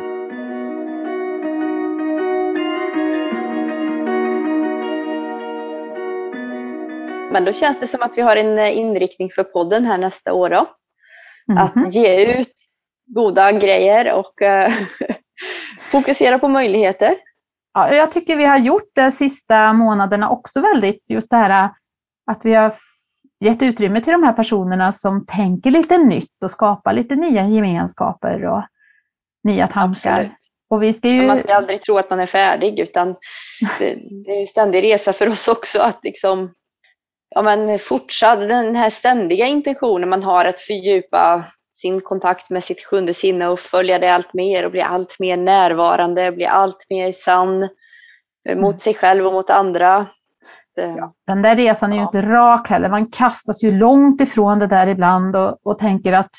[7.31, 10.49] Men då känns det som att vi har en inriktning för podden här nästa år
[10.49, 10.67] då.
[11.51, 11.88] Mm -hmm.
[11.88, 12.53] Att ge ut
[13.05, 14.73] goda grejer och uh,
[15.91, 17.15] fokusera på möjligheter.
[17.73, 21.69] Ja, jag tycker vi har gjort det sista månaderna också väldigt, just det här
[22.31, 22.73] att vi har
[23.43, 28.45] gett utrymme till de här personerna som tänker lite nytt och skapar lite nya gemenskaper
[28.45, 28.63] och
[29.43, 30.19] nya tankar.
[30.19, 30.32] Absolut.
[30.69, 31.27] Och vi ska ju...
[31.27, 33.08] Man ska aldrig tro att man är färdig utan
[33.79, 36.53] det, det är en ständig resa för oss också att liksom
[37.29, 42.86] ja, men fortsatt den här ständiga intentionen man har att fördjupa sin kontakt med sitt
[42.86, 47.12] sjunde sinne och följa det allt mer och bli allt mer närvarande, bli allt mer
[47.12, 47.63] sann
[48.49, 48.79] eh, mot mm.
[48.79, 50.08] sig själv och mot andra.
[50.75, 52.05] Ja, den där resan är ju ja.
[52.05, 52.89] inte rak heller.
[52.89, 56.31] Man kastas ju långt ifrån det där ibland och, och tänker att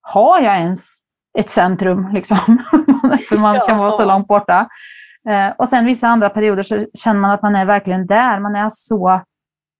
[0.00, 1.00] har jag ens
[1.38, 2.08] ett centrum?
[2.12, 2.58] Liksom?
[3.28, 4.68] För man kan vara så långt borta.
[5.28, 8.40] Eh, och sen vissa andra perioder så känner man att man är verkligen där.
[8.40, 9.20] Man är så,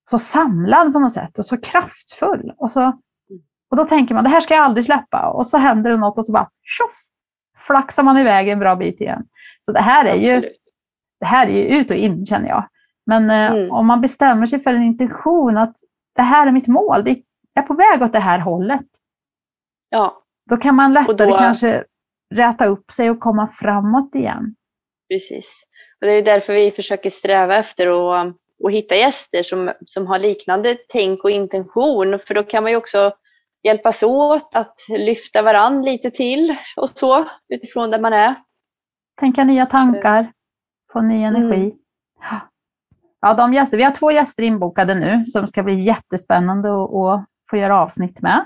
[0.05, 2.53] så samlad på något sätt och så kraftfull.
[2.59, 2.87] Och, så,
[3.71, 5.29] och då tänker man, det här ska jag aldrig släppa.
[5.29, 6.97] Och så händer det något och så bara tjoff!
[7.59, 9.23] Flaxar man iväg en bra bit igen.
[9.61, 10.41] Så det här är ju,
[11.21, 12.69] det här är ju ut och in känner jag.
[13.07, 13.71] Men eh, mm.
[13.71, 15.77] om man bestämmer sig för en intention att
[16.17, 18.87] det här är mitt mål, jag är på väg åt det här hållet.
[19.89, 20.23] Ja.
[20.51, 21.39] Då kan man lättare då...
[21.39, 21.85] kanske
[22.35, 24.55] räta upp sig och komma framåt igen.
[25.09, 25.63] Precis.
[26.01, 30.19] Och det är därför vi försöker sträva efter att, att hitta gäster som, som har
[30.19, 32.19] liknande tänk och intention.
[32.27, 33.13] För då kan man ju också
[33.63, 38.35] hjälpas åt att lyfta varann lite till och så utifrån där man är.
[39.21, 40.33] Tänka nya tankar,
[40.93, 41.63] få ny energi.
[41.63, 41.77] Mm.
[43.21, 47.57] Ja, de gäster, vi har två gäster inbokade nu som ska bli jättespännande att få
[47.57, 48.45] göra avsnitt med.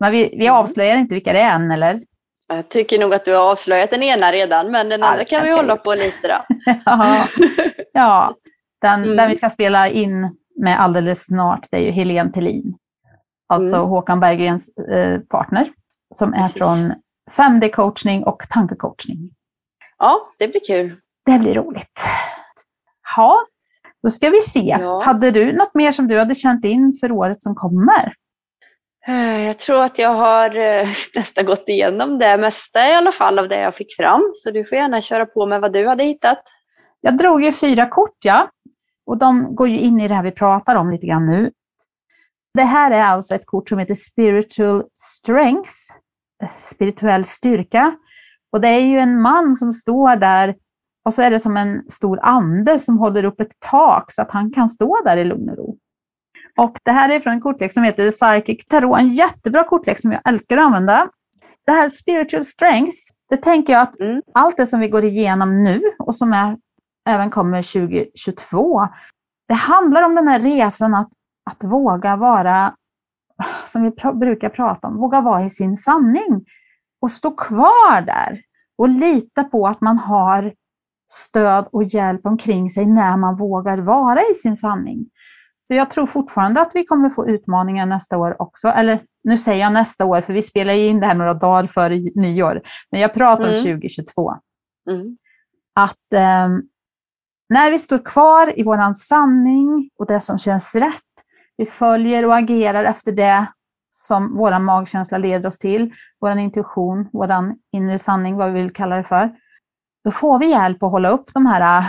[0.00, 0.58] Men vi, vi mm.
[0.58, 2.02] avslöjar inte vilka det är än, eller?
[2.48, 5.52] Jag tycker nog att du har avslöjat den ena redan, men den andra kan vi
[5.52, 6.54] hålla på lite då.
[6.84, 7.26] ja,
[7.92, 8.34] ja.
[8.80, 9.16] Den, mm.
[9.16, 12.74] den vi ska spela in med alldeles snart, det är ju Helene Thelin.
[13.48, 13.88] Alltså mm.
[13.88, 15.72] Håkan Berggrens eh, partner,
[16.14, 16.58] som är Precis.
[16.58, 16.94] från
[17.30, 19.30] 5D-coachning och tankecoachning.
[19.98, 20.96] Ja, det blir kul.
[21.26, 22.04] Det blir roligt.
[23.16, 23.38] Ja,
[24.06, 24.76] då ska vi se.
[24.80, 25.02] Ja.
[25.04, 28.14] Hade du något mer som du hade känt in för året som kommer?
[29.06, 33.38] Eh, jag tror att jag har eh, nästan gått igenom det mesta i alla fall
[33.38, 34.30] av det jag fick fram.
[34.34, 36.38] Så du får gärna köra på med vad du hade hittat.
[37.00, 38.50] Jag drog ju fyra kort, ja.
[39.06, 41.50] Och de går ju in i det här vi pratar om lite grann nu.
[42.54, 45.72] Det här är alltså ett kort som heter Spiritual Strength,
[46.42, 47.92] eh, spirituell styrka.
[48.52, 50.54] Och det är ju en man som står där
[51.06, 54.30] och så är det som en stor ande som håller upp ett tak så att
[54.30, 55.76] han kan stå där i lugn och ro.
[56.58, 60.12] Och det här är från en kortlek som heter Psychic Tarot, en jättebra kortlek som
[60.12, 61.08] jag älskar att använda.
[61.66, 62.96] Det här Spiritual Strength,
[63.30, 64.22] det tänker jag att mm.
[64.34, 66.56] allt det som vi går igenom nu och som är,
[67.08, 68.88] även kommer 2022,
[69.48, 71.10] det handlar om den här resan att,
[71.50, 72.74] att våga vara,
[73.66, 76.44] som vi pr brukar prata om, våga vara i sin sanning
[77.00, 78.40] och stå kvar där
[78.78, 80.52] och lita på att man har
[81.12, 85.06] stöd och hjälp omkring sig när man vågar vara i sin sanning.
[85.68, 88.68] För jag tror fortfarande att vi kommer få utmaningar nästa år också.
[88.68, 91.98] Eller nu säger jag nästa år, för vi spelar in det här några dagar före
[92.14, 92.62] nyår.
[92.90, 93.56] Men jag pratar mm.
[93.56, 94.32] om 2022.
[94.90, 95.16] Mm.
[95.74, 96.48] Att eh,
[97.48, 101.02] när vi står kvar i vår sanning och det som känns rätt,
[101.56, 103.46] vi följer och agerar efter det
[103.90, 107.30] som vår magkänsla leder oss till, vår intuition, vår
[107.72, 109.30] inre sanning, vad vi vill kalla det för
[110.06, 111.86] då får vi hjälp att hålla upp de här äh,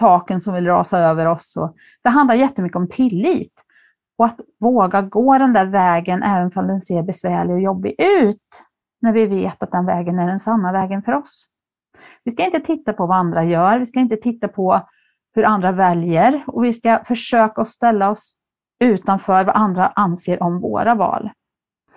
[0.00, 1.56] taken som vill rasa över oss.
[1.56, 3.52] Och det handlar jättemycket om tillit.
[4.18, 8.64] Och att våga gå den där vägen även om den ser besvärlig och jobbig ut,
[9.02, 11.46] när vi vet att den vägen är den sanna vägen för oss.
[12.24, 14.88] Vi ska inte titta på vad andra gör, vi ska inte titta på
[15.34, 18.34] hur andra väljer och vi ska försöka att ställa oss
[18.84, 21.30] utanför vad andra anser om våra val.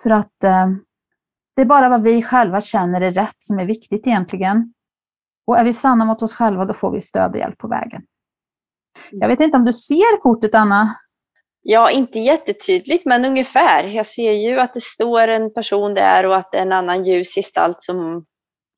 [0.02, 0.66] För att eh,
[1.56, 4.74] det är bara vad vi själva känner är rätt som är viktigt egentligen.
[5.46, 8.02] Och är vi sanna mot oss själva, då får vi stöd och hjälp på vägen.
[9.10, 10.96] Jag vet inte om du ser kortet, Anna?
[11.62, 13.84] Ja, inte jättetydligt, men ungefär.
[13.84, 17.04] Jag ser ju att det står en person där och att det är en annan
[17.04, 18.24] ljusgestalt som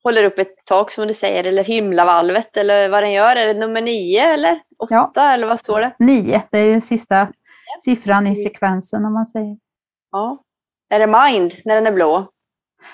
[0.03, 3.35] håller upp ett tak som du säger, eller himlavalvet eller vad den gör.
[3.35, 5.33] Är det nummer nio eller åtta ja.
[5.33, 5.95] eller vad står det?
[5.99, 7.27] Nio, det är ju sista ja.
[7.83, 9.57] siffran i sekvensen om man säger.
[10.11, 10.43] Ja.
[10.89, 12.29] Är det mind när den är blå?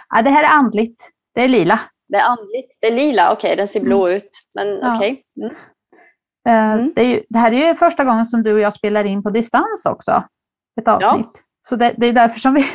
[0.09, 1.09] Ja, det här är andligt.
[1.35, 1.79] Det är lila.
[2.09, 2.77] Det är andligt.
[2.81, 4.17] Det är lila, okej, okay, den ser blå mm.
[4.17, 4.29] ut.
[4.53, 4.95] Men ja.
[4.95, 5.11] okej.
[5.11, 5.49] Okay.
[5.49, 5.55] Mm.
[6.47, 6.93] Eh, mm.
[6.95, 9.85] Det, det, här är ju första gången som du och jag spelar in på distans
[9.85, 10.23] också.
[10.81, 11.31] Ett avsnitt.
[11.33, 11.41] Ja.
[11.61, 12.65] Så det, det, är därför som vi,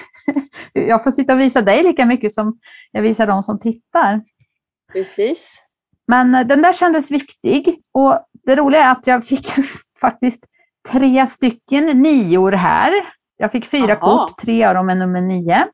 [0.89, 2.59] jag får sitta och visa dig lika mycket som
[2.93, 4.23] jag visar de som tittar.
[4.93, 5.63] Precis.
[6.07, 7.83] Men eh, den där kändes viktig.
[7.93, 9.53] Och det roliga är att jag fick
[10.01, 10.45] faktiskt
[10.93, 12.93] tre stycken nior här.
[13.37, 14.27] Jag fick fyra Aha.
[14.27, 15.67] kort, tre av dem är nummer nio.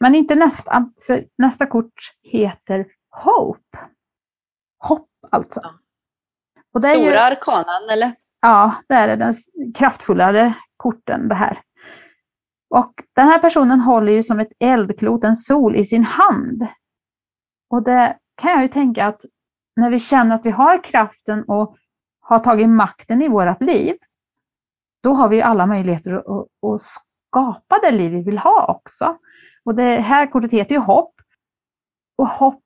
[0.00, 2.86] Men inte nästa, för nästa kort heter
[3.24, 3.78] Hope.
[4.88, 5.60] Hopp alltså.
[5.62, 5.74] Ja.
[6.74, 8.14] Och det är Stora ju, arkanan eller?
[8.40, 9.16] Ja, det är det.
[9.16, 9.32] Den
[9.74, 11.58] kraftfullare korten det här.
[12.70, 16.62] Och den här personen håller ju som ett eldklot, en sol i sin hand.
[17.70, 19.20] Och det kan jag ju tänka att
[19.76, 21.76] när vi känner att vi har kraften och
[22.20, 23.96] har tagit makten i vårt liv,
[25.02, 29.16] då har vi alla möjligheter att, att skapa det liv vi vill ha också.
[29.64, 31.14] Och det här kortet heter ju hopp.
[32.18, 32.62] Och hopp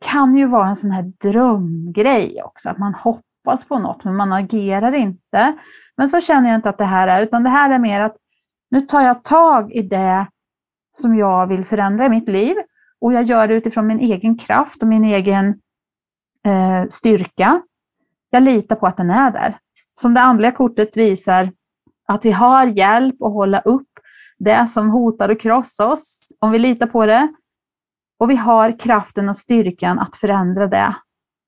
[0.00, 4.32] kan ju vara en sån här drömgrej också, att man hoppas på något men man
[4.32, 5.54] agerar inte.
[5.96, 8.16] Men så känner jag inte att det här är, utan det här är mer att
[8.70, 10.26] nu tar jag tag i det
[10.92, 12.56] som jag vill förändra i mitt liv
[13.00, 15.48] och jag gör det utifrån min egen kraft och min egen
[16.46, 17.60] eh, styrka.
[18.30, 19.58] Jag litar på att den är där.
[19.94, 21.52] Som det andliga kortet visar
[22.06, 23.93] att vi har hjälp att hålla upp
[24.38, 27.28] det som hotar att krossa oss, om vi litar på det.
[28.18, 30.96] Och vi har kraften och styrkan att förändra det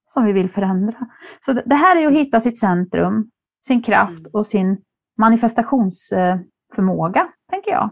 [0.07, 0.99] som vi vill förändra.
[1.41, 3.31] Så det här är att hitta sitt centrum,
[3.67, 4.31] sin kraft mm.
[4.33, 4.79] och sin
[5.19, 7.91] manifestationsförmåga, tänker jag.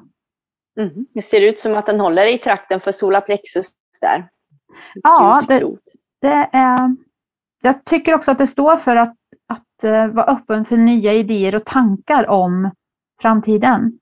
[0.81, 1.07] Mm.
[1.15, 4.29] Det ser ut som att den håller i trakten för solarplexus där.
[4.95, 5.77] Ja, det,
[6.21, 6.97] det, är...
[7.63, 9.17] Jag tycker också att det står för att,
[9.49, 12.71] att uh, vara öppen för nya idéer och tankar om
[13.23, 13.99] framtiden.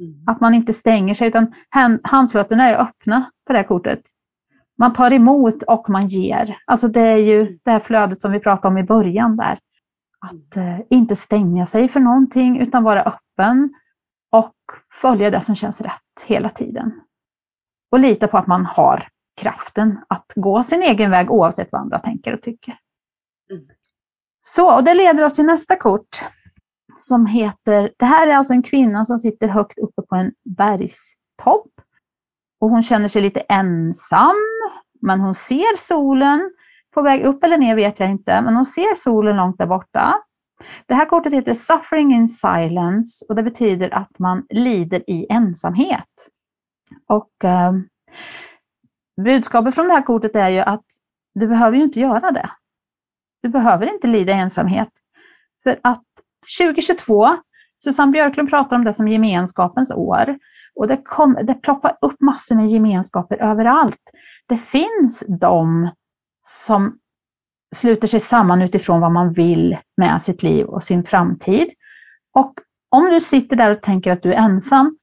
[0.00, 0.24] Mm.
[0.26, 4.00] Att man inte stänger sig, utan hand, handflatorna är öppna på det här kortet.
[4.78, 6.58] Man tar emot och man ger.
[6.66, 7.58] Alltså det är ju mm.
[7.64, 9.58] det här flödet som vi pratade om i början där.
[10.18, 13.74] Att eh, inte stänga sig för någonting utan vara öppen
[14.32, 14.54] och
[15.00, 16.92] följa det som känns rätt hela tiden.
[17.92, 19.08] Och lita på att man har
[19.40, 22.74] kraften att gå sin egen väg oavsett vad andra tänker och tycker.
[23.50, 23.64] Mm.
[24.40, 26.24] Så, och det leder oss till nästa kort
[26.96, 31.70] som heter, det här är alltså en kvinna som sitter högt uppe på en bergstopp.
[32.60, 34.34] Och hon känner sig lite ensam,
[35.02, 36.50] men hon ser solen.
[36.94, 40.14] På väg upp eller ner vet jag inte, men hon ser solen långt där borta.
[40.86, 46.28] Det här kortet heter Suffering in Silence och det betyder att man lider i ensamhet.
[47.08, 47.72] Och eh,
[49.24, 50.84] budskapet från det här kortet är ju att
[51.34, 52.50] du behöver ju inte göra det.
[53.42, 54.90] Du behöver inte lida i ensamhet.
[55.62, 56.04] För att
[56.58, 57.36] 2022,
[57.84, 60.38] Susanne Björklund pratar om det som gemenskapens år.
[60.76, 64.00] Och det, kom, det ploppar upp massor med gemenskaper överallt.
[64.48, 65.90] Det finns de
[66.46, 66.98] som
[67.76, 71.68] sluter sig samman utifrån vad man vill med sitt liv och sin framtid.
[72.34, 72.54] Och
[72.90, 74.98] om du sitter där och tänker att du är ensam,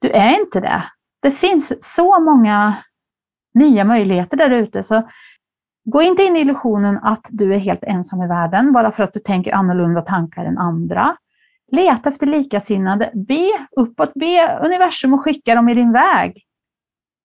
[0.00, 0.84] du är inte det.
[1.22, 2.76] Det finns så många
[3.54, 5.08] nya möjligheter där ute, så
[5.84, 9.12] Gå inte in i illusionen att du är helt ensam i världen bara för att
[9.12, 11.16] du tänker annorlunda tankar än andra.
[11.72, 13.12] Leta efter likasinnade.
[13.14, 16.44] Be uppåt, be universum och skicka dem i din väg.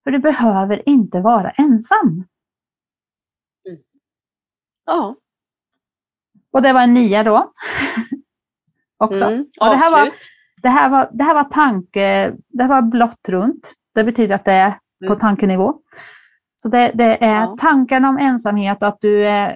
[0.04, 2.24] För du behöver inte vara ensam.
[3.68, 3.80] Mm.
[4.86, 5.16] Ja.
[6.52, 7.52] Och det var en nia då.
[8.98, 9.24] Också.
[9.24, 10.12] Mm, och det, här var,
[10.62, 13.74] det, här var, det här var tanke, det här var blått runt.
[13.94, 14.70] Det betyder att det är
[15.06, 15.18] på mm.
[15.18, 15.80] tankenivå.
[16.56, 17.56] Så det, det är ja.
[17.58, 19.50] tankarna om ensamhet att du, är,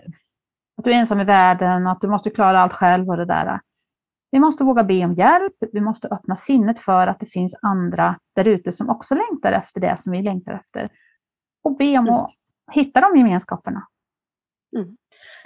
[0.77, 3.61] att du är ensam i världen att du måste klara allt själv och det där.
[4.31, 8.19] Vi måste våga be om hjälp, vi måste öppna sinnet för att det finns andra
[8.37, 10.89] där ute som också längtar efter det som vi längtar efter.
[11.65, 12.15] Och be om mm.
[12.15, 12.31] att
[12.73, 13.87] hitta de gemenskaperna.
[14.77, 14.97] Mm.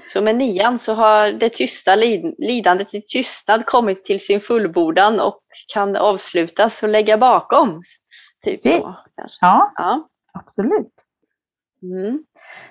[0.08, 1.94] Så med nian så har det tysta
[2.38, 5.40] lidandet i tystnad kommit till sin fullbordan och
[5.74, 7.82] kan avslutas och lägga bakom.
[8.44, 8.94] Typ så,
[9.40, 11.03] ja, ja, absolut.
[11.84, 12.24] Mm.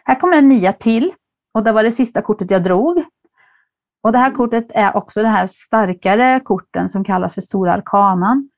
[0.03, 1.13] Här kommer en nia till
[1.53, 3.03] och det var det sista kortet jag drog.
[4.03, 8.49] Och det här kortet är också det här starkare korten som kallas för Stora Arkanan.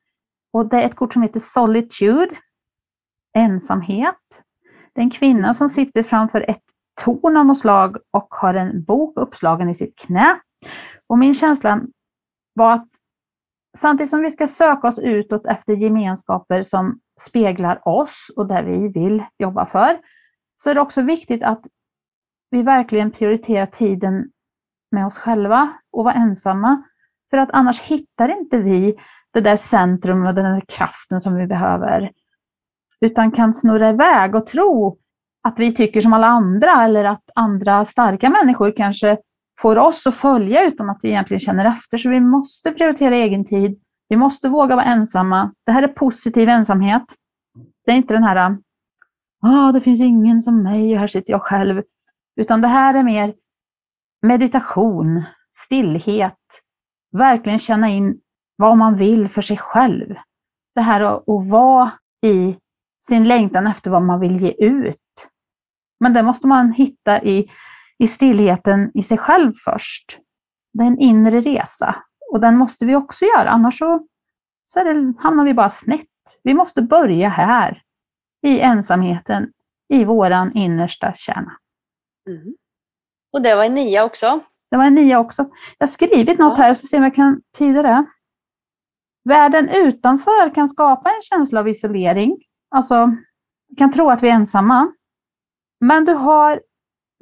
[0.52, 2.30] Och det är ett kort som heter Solitude,
[3.36, 4.42] ensamhet.
[4.92, 6.62] Det är en kvinna som sitter framför ett
[7.04, 10.40] torn av något slag och har en bok uppslagen i sitt knä.
[11.06, 11.80] Och min känsla
[12.54, 12.88] var att
[13.78, 18.88] samtidigt som vi ska söka oss utåt efter gemenskaper som speglar oss och där vi
[18.88, 19.98] vill jobba för,
[20.56, 21.66] så är det också viktigt att
[22.50, 24.30] vi verkligen prioriterar tiden
[24.90, 26.82] med oss själva och vara ensamma.
[27.30, 28.96] För att annars hittar inte vi
[29.32, 32.10] det där centrum och den där kraften som vi behöver.
[33.00, 34.98] Utan kan snurra iväg och tro
[35.42, 39.18] att vi tycker som alla andra eller att andra starka människor kanske
[39.60, 41.98] får oss att följa utan att vi egentligen känner efter.
[41.98, 43.80] Så vi måste prioritera egen tid.
[44.08, 45.52] Vi måste våga vara ensamma.
[45.66, 47.04] Det här är positiv ensamhet.
[47.86, 48.56] Det är inte den här,
[49.46, 51.82] ah, det finns ingen som mig och här sitter jag själv.
[52.40, 53.34] Utan det här är mer
[54.26, 56.38] meditation, stillhet,
[57.12, 58.20] verkligen känna in
[58.56, 60.14] vad man vill för sig själv.
[60.74, 61.92] Det här att, att vara
[62.26, 62.56] i
[63.06, 65.28] sin längtan efter vad man vill ge ut.
[66.00, 67.50] Men det måste man hitta i,
[67.98, 70.18] i stillheten i sig själv först.
[70.72, 71.96] Det är en inre resa
[72.32, 74.06] och den måste vi också göra, annars så,
[74.66, 76.06] så det, hamnar vi bara snett.
[76.42, 77.82] Vi måste börja här,
[78.42, 79.52] i ensamheten,
[79.88, 81.52] i våran innersta kärna.
[82.28, 82.54] Mm.
[83.32, 84.40] Och det var en nia också?
[84.70, 85.42] Det var en nia också.
[85.78, 88.04] Jag har skrivit något här, så ser om jag kan tyda det.
[89.24, 92.36] Världen utanför kan skapa en känsla av isolering.
[92.70, 93.16] Alltså,
[93.68, 94.92] vi kan tro att vi är ensamma.
[95.80, 96.60] Men du har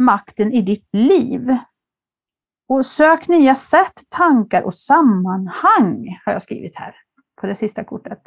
[0.02, 1.56] makten i ditt liv.
[2.68, 6.94] Och sök nya sätt, tankar och sammanhang, har jag skrivit här
[7.40, 8.22] på det sista kortet.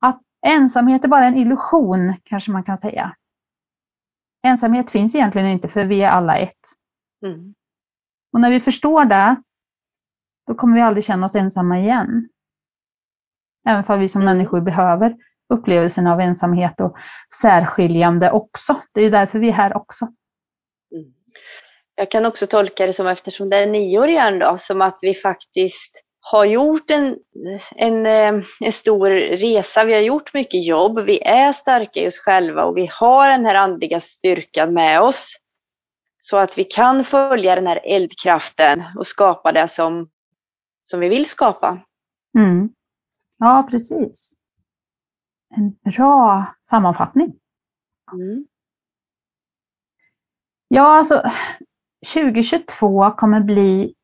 [0.00, 3.16] Att ensamhet är bara en illusion, kanske man kan säga.
[4.46, 6.60] Ensamhet finns egentligen inte, för vi är alla ett.
[7.26, 7.54] Mm.
[8.32, 9.36] Och när vi förstår det,
[10.46, 12.28] då kommer vi aldrig känna oss ensamma igen.
[13.68, 14.36] Även för vi som mm.
[14.36, 15.16] människor behöver
[15.54, 16.96] upplevelsen av ensamhet och
[17.42, 18.76] särskiljande också.
[18.92, 20.04] Det är ju därför vi är här också.
[20.94, 21.12] Mm.
[21.94, 25.14] Jag kan också tolka det som, eftersom det är nior igen då, som att vi
[25.14, 27.18] faktiskt har gjort en,
[27.76, 29.84] en, eh, en stor resa.
[29.84, 30.98] Vi har gjort mycket jobb.
[30.98, 35.36] Vi är starka i oss själva och vi har den här andliga styrkan med oss.
[36.18, 40.10] Så att vi kan följa den här eldkraften och skapa det som,
[40.82, 41.78] som vi vill skapa.
[42.38, 42.68] Mm.
[43.38, 44.34] Ja, precis.
[45.56, 47.32] En bra sammanfattning.
[48.12, 48.46] Mm.
[50.68, 51.22] Ja, alltså
[52.14, 53.94] 2022 kommer bli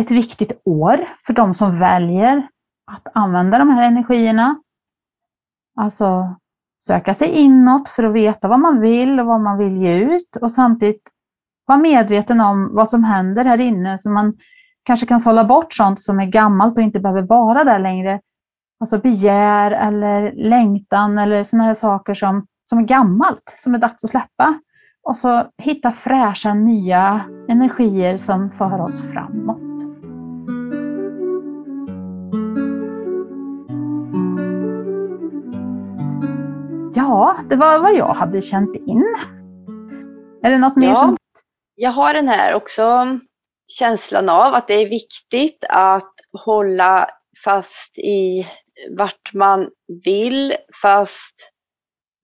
[0.00, 2.48] ett viktigt år för de som väljer
[2.90, 4.56] att använda de här energierna.
[5.80, 6.36] Alltså
[6.82, 10.36] söka sig inåt för att veta vad man vill och vad man vill ge ut
[10.40, 11.02] och samtidigt
[11.66, 14.34] vara medveten om vad som händer här inne så man
[14.82, 18.20] kanske kan sålla bort sånt som är gammalt och inte behöver vara där längre.
[18.80, 24.04] Alltså begär eller längtan eller sådana här saker som, som är gammalt, som är dags
[24.04, 24.60] att släppa.
[25.08, 29.82] Och så hitta fräscha nya energier som för oss framåt.
[36.94, 39.14] Ja, det var vad jag hade känt in.
[40.42, 41.16] Är det något mer ja, som...
[41.74, 43.06] Jag har den här också
[43.68, 47.08] känslan av att det är viktigt att hålla
[47.44, 48.46] fast i
[48.98, 49.68] vart man
[50.04, 51.52] vill, fast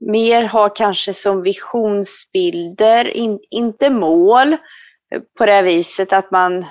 [0.07, 6.67] mer har kanske som visionsbilder, in, inte mål eh, på det viset att man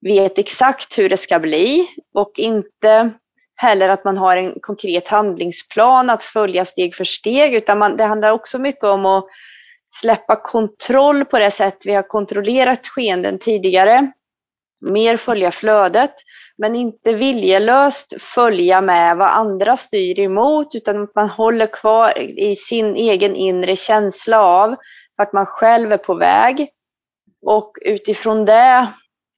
[0.00, 3.10] vet exakt hur det ska bli och inte
[3.54, 8.04] heller att man har en konkret handlingsplan att följa steg för steg, utan man, det
[8.04, 9.26] handlar också mycket om att
[9.88, 14.12] släppa kontroll på det sätt vi har kontrollerat skeenden tidigare.
[14.80, 16.14] Mer följa flödet,
[16.58, 22.56] men inte viljelöst följa med vad andra styr emot, utan att man håller kvar i
[22.56, 24.76] sin egen inre känsla av
[25.16, 26.68] vart man själv är på väg.
[27.42, 28.88] Och utifrån det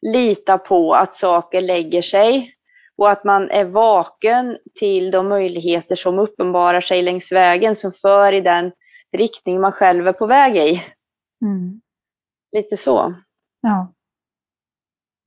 [0.06, 2.54] lita på att saker lägger sig
[2.96, 8.32] och att man är vaken till de möjligheter som uppenbarar sig längs vägen som för
[8.32, 8.72] i den
[9.16, 10.84] riktning man själv är på väg i.
[11.42, 11.80] Mm.
[12.52, 13.14] Lite så.
[13.60, 13.92] Ja.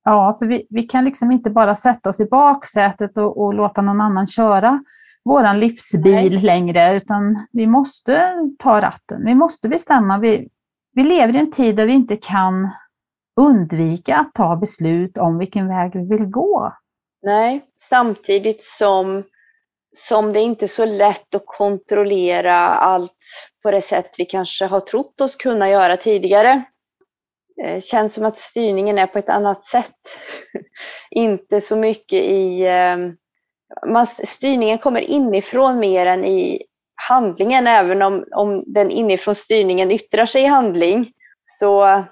[0.04, 3.82] Ja, för vi, vi kan liksom inte bara sätta oss i baksätet och, och låta
[3.82, 4.84] någon annan köra
[5.26, 6.41] våran livsbil Nej.
[6.41, 9.26] längre, utan vi måste ta ratten.
[9.26, 10.18] Vi måste bestämma.
[10.18, 10.49] Vi,
[10.93, 12.70] vi lever i en tid där vi inte kan
[13.41, 16.74] undvika att ta beslut om vilken väg vi vill gå.
[17.22, 19.24] Nej, samtidigt som,
[19.97, 23.18] som det inte är så lätt att kontrollera allt
[23.64, 26.64] på det sätt vi kanske har trott oss kunna göra tidigare.
[27.64, 30.18] Eh, känns som att styrningen är på ett annat sätt.
[31.12, 32.66] inte så mycket i...
[32.66, 32.97] Eh,
[33.88, 36.64] man, styrningen kommer inifrån mer än i
[36.95, 41.12] handlingen, även om, om den inifrån styrningen yttrar sig i handling.
[41.45, 42.04] Så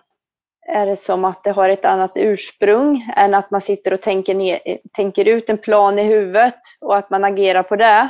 [0.67, 4.35] är det som att det har ett annat ursprung än att man sitter och tänker,
[4.35, 4.59] ner,
[4.95, 8.09] tänker ut en plan i huvudet och att man agerar på det.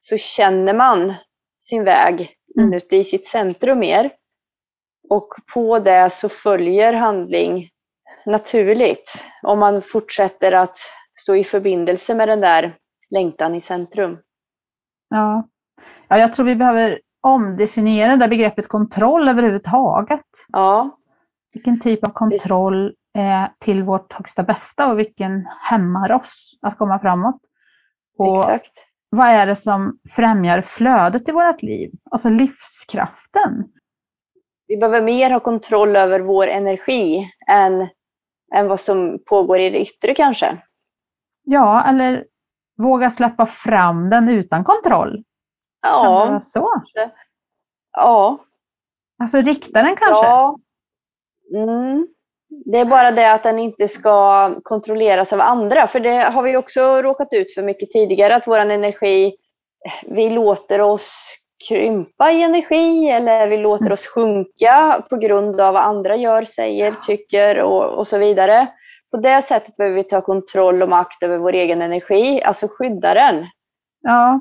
[0.00, 1.14] Så känner man
[1.62, 2.14] sin väg
[2.58, 2.68] mm.
[2.68, 4.10] inuti sitt centrum mer.
[5.10, 7.68] Och på det så följer handling
[8.26, 10.78] naturligt om man fortsätter att
[11.18, 12.76] stå i förbindelse med den där
[13.10, 14.18] längtan i centrum.
[15.08, 15.48] Ja,
[16.08, 20.26] ja jag tror vi behöver omdefiniera det där begreppet kontroll överhuvudtaget.
[20.52, 20.98] Ja,
[21.56, 26.98] vilken typ av kontroll är till vårt högsta bästa och vilken hämmar oss att komma
[26.98, 27.40] framåt?
[28.18, 28.72] Och Exakt.
[29.10, 31.90] Vad är det som främjar flödet i vårt liv?
[32.10, 33.64] Alltså livskraften.
[34.66, 37.88] Vi behöver mer ha kontroll över vår energi än,
[38.54, 40.58] än vad som pågår i det yttre kanske.
[41.42, 42.24] Ja, eller
[42.78, 45.24] våga släppa fram den utan kontroll.
[45.82, 46.02] Ja.
[46.04, 46.72] Kan det vara så?
[47.92, 48.38] Ja.
[49.22, 50.26] Alltså rikta den kanske?
[50.26, 50.56] Ja,
[51.54, 52.06] Mm.
[52.48, 56.56] Det är bara det att den inte ska kontrolleras av andra, för det har vi
[56.56, 59.36] också råkat ut för mycket tidigare, att vår energi,
[60.06, 61.36] vi låter oss
[61.68, 66.94] krympa i energi eller vi låter oss sjunka på grund av vad andra gör, säger,
[67.06, 68.68] tycker och, och så vidare.
[69.10, 73.14] På det sättet behöver vi ta kontroll och makt över vår egen energi, alltså skydda
[73.14, 73.46] den.
[74.02, 74.40] Ja.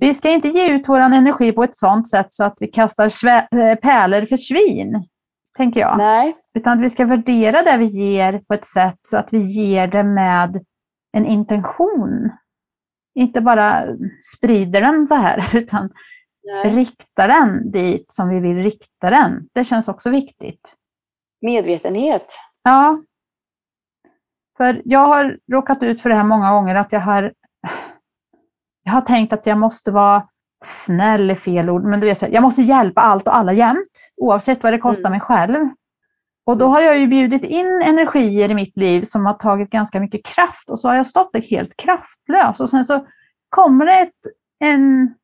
[0.00, 3.04] Vi ska inte ge ut vår energi på ett sådant sätt så att vi kastar
[3.04, 5.06] eh, pärlor för svin
[5.56, 5.98] tänker jag.
[5.98, 6.36] Nej.
[6.58, 9.86] Utan att vi ska värdera det vi ger på ett sätt så att vi ger
[9.86, 10.60] det med
[11.12, 12.30] en intention.
[13.14, 13.82] Inte bara
[14.36, 15.90] sprider den så här, utan
[16.46, 16.76] Nej.
[16.76, 19.48] riktar den dit som vi vill rikta den.
[19.54, 20.74] Det känns också viktigt.
[21.40, 22.26] Medvetenhet.
[22.62, 23.02] Ja.
[24.56, 27.32] För jag har råkat ut för det här många gånger, att jag har,
[28.82, 30.28] jag har tänkt att jag måste vara
[30.64, 34.62] snäll är fel ord, men du vet, jag måste hjälpa allt och alla jämt, oavsett
[34.62, 35.10] vad det kostar mm.
[35.10, 35.68] mig själv.
[36.46, 40.00] Och då har jag ju bjudit in energier i mitt liv som har tagit ganska
[40.00, 42.60] mycket kraft och så har jag stått där helt kraftlös.
[42.60, 43.06] Och sen så
[43.48, 44.32] kommer det ett,
[44.64, 45.14] en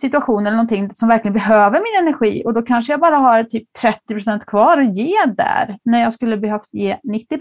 [0.00, 3.68] situation eller någonting som verkligen behöver min energi och då kanske jag bara har typ
[4.08, 7.38] 30% kvar att ge där, när jag skulle behövt ge 90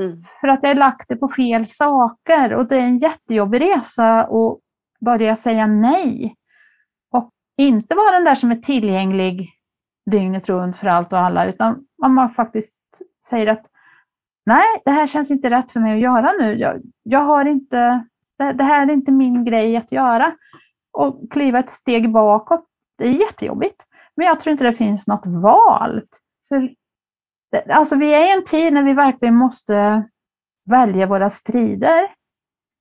[0.00, 0.22] Mm.
[0.40, 4.20] För att jag har lagt det på fel saker och det är en jättejobbig resa
[4.20, 4.58] att
[5.00, 6.36] börja säga nej
[7.56, 9.50] inte vara den där som är tillgänglig
[10.10, 12.84] dygnet runt för allt och alla, utan man faktiskt
[13.28, 13.66] säger att
[14.46, 16.52] nej, det här känns inte rätt för mig att göra nu.
[16.54, 18.06] Jag, jag har inte,
[18.38, 20.32] det, det, här är inte min grej att göra.
[20.96, 22.64] Och kliva ett steg bakåt,
[22.98, 23.84] det är jättejobbigt.
[24.16, 26.02] Men jag tror inte det finns något val.
[26.48, 26.74] För
[27.70, 30.04] alltså vi är i en tid när vi verkligen måste
[30.70, 32.02] välja våra strider,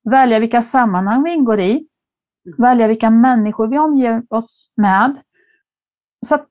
[0.09, 1.87] välja vilka sammanhang vi ingår i,
[2.57, 5.21] välja vilka människor vi omger oss med.
[6.25, 6.49] Så att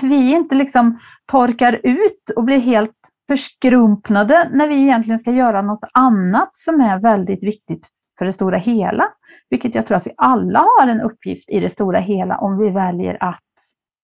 [0.00, 2.96] vi inte liksom torkar ut och blir helt
[3.28, 7.88] förskrumpnade när vi egentligen ska göra något annat som är väldigt viktigt
[8.18, 9.04] för det stora hela.
[9.50, 12.70] Vilket jag tror att vi alla har en uppgift i det stora hela om vi
[12.70, 13.42] väljer att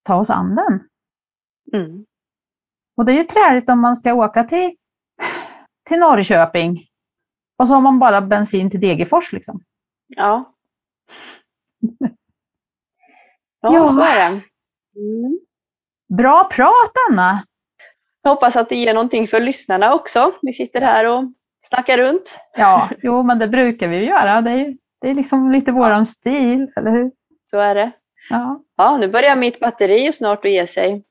[0.03, 0.81] ta oss an den.
[1.73, 2.05] Mm.
[2.97, 4.71] Och det är ju träligt om man ska åka till,
[5.89, 6.87] till Norrköping
[7.59, 9.33] och så har man bara bensin till Degerfors.
[9.33, 9.61] Liksom.
[10.07, 10.55] Ja.
[13.61, 14.43] ja, ja, så är det.
[14.97, 15.41] Mm.
[16.17, 17.45] Bra prat Anna!
[18.23, 20.33] Jag hoppas att det ger någonting för lyssnarna också.
[20.43, 21.33] Vi sitter här och
[21.75, 22.39] snackar runt.
[22.57, 24.41] Ja, jo men det brukar vi ju göra.
[24.41, 27.11] Det är, det är liksom lite våran stil, eller hur?
[27.51, 27.93] Så är det.
[28.31, 28.61] Ja.
[28.77, 31.05] ja, nu börjar mitt batteri snart att ge sig.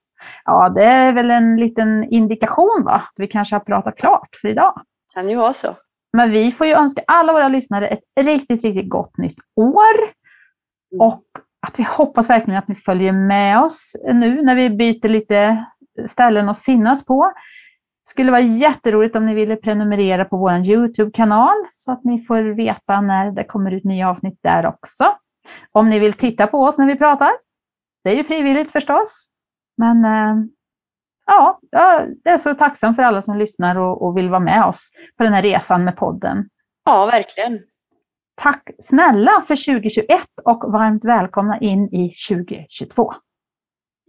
[0.45, 2.91] Ja, det är väl en liten indikation va?
[2.91, 4.82] Att vi kanske har pratat klart för idag.
[5.14, 5.76] Kan ju vara så.
[6.14, 9.97] Men vi får ju önska alla våra lyssnare ett riktigt, riktigt gott nytt år.
[10.93, 11.07] Mm.
[11.07, 11.24] Och
[11.68, 15.66] att vi hoppas verkligen att ni följer med oss nu när vi byter lite
[16.07, 17.32] ställen att finnas på.
[18.10, 23.01] Skulle vara jätteroligt om ni ville prenumerera på vår YouTube-kanal så att ni får veta
[23.01, 25.16] när det kommer ut nya avsnitt där också.
[25.72, 27.32] Om ni vill titta på oss när vi pratar.
[28.03, 29.30] Det är ju frivilligt förstås.
[29.78, 30.36] Men eh,
[31.26, 34.91] ja, jag är så tacksam för alla som lyssnar och, och vill vara med oss
[35.18, 36.49] på den här resan med podden.
[36.86, 37.60] Ja, verkligen.
[38.36, 40.10] Tack snälla för 2021
[40.45, 43.14] och varmt välkomna in i 2022.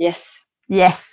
[0.03, 0.23] Yes.
[0.69, 1.07] Yes.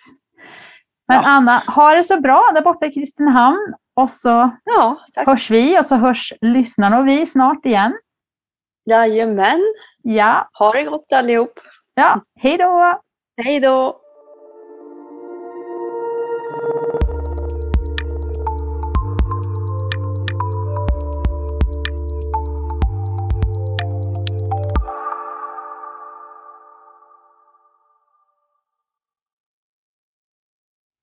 [1.08, 1.28] Men Ja.
[1.30, 3.74] Anna, ha det så bra där borta i Kristinehamn.
[3.96, 5.28] Och så Ja, tack.
[5.28, 7.98] hörs vi och så hörs lyssnarna och vi snart igen.
[8.86, 9.60] Jajamän.
[10.04, 11.60] Ja, Ha det gott allihop.
[11.94, 12.22] ja.
[12.40, 13.00] hej då!
[13.44, 14.00] Hej då!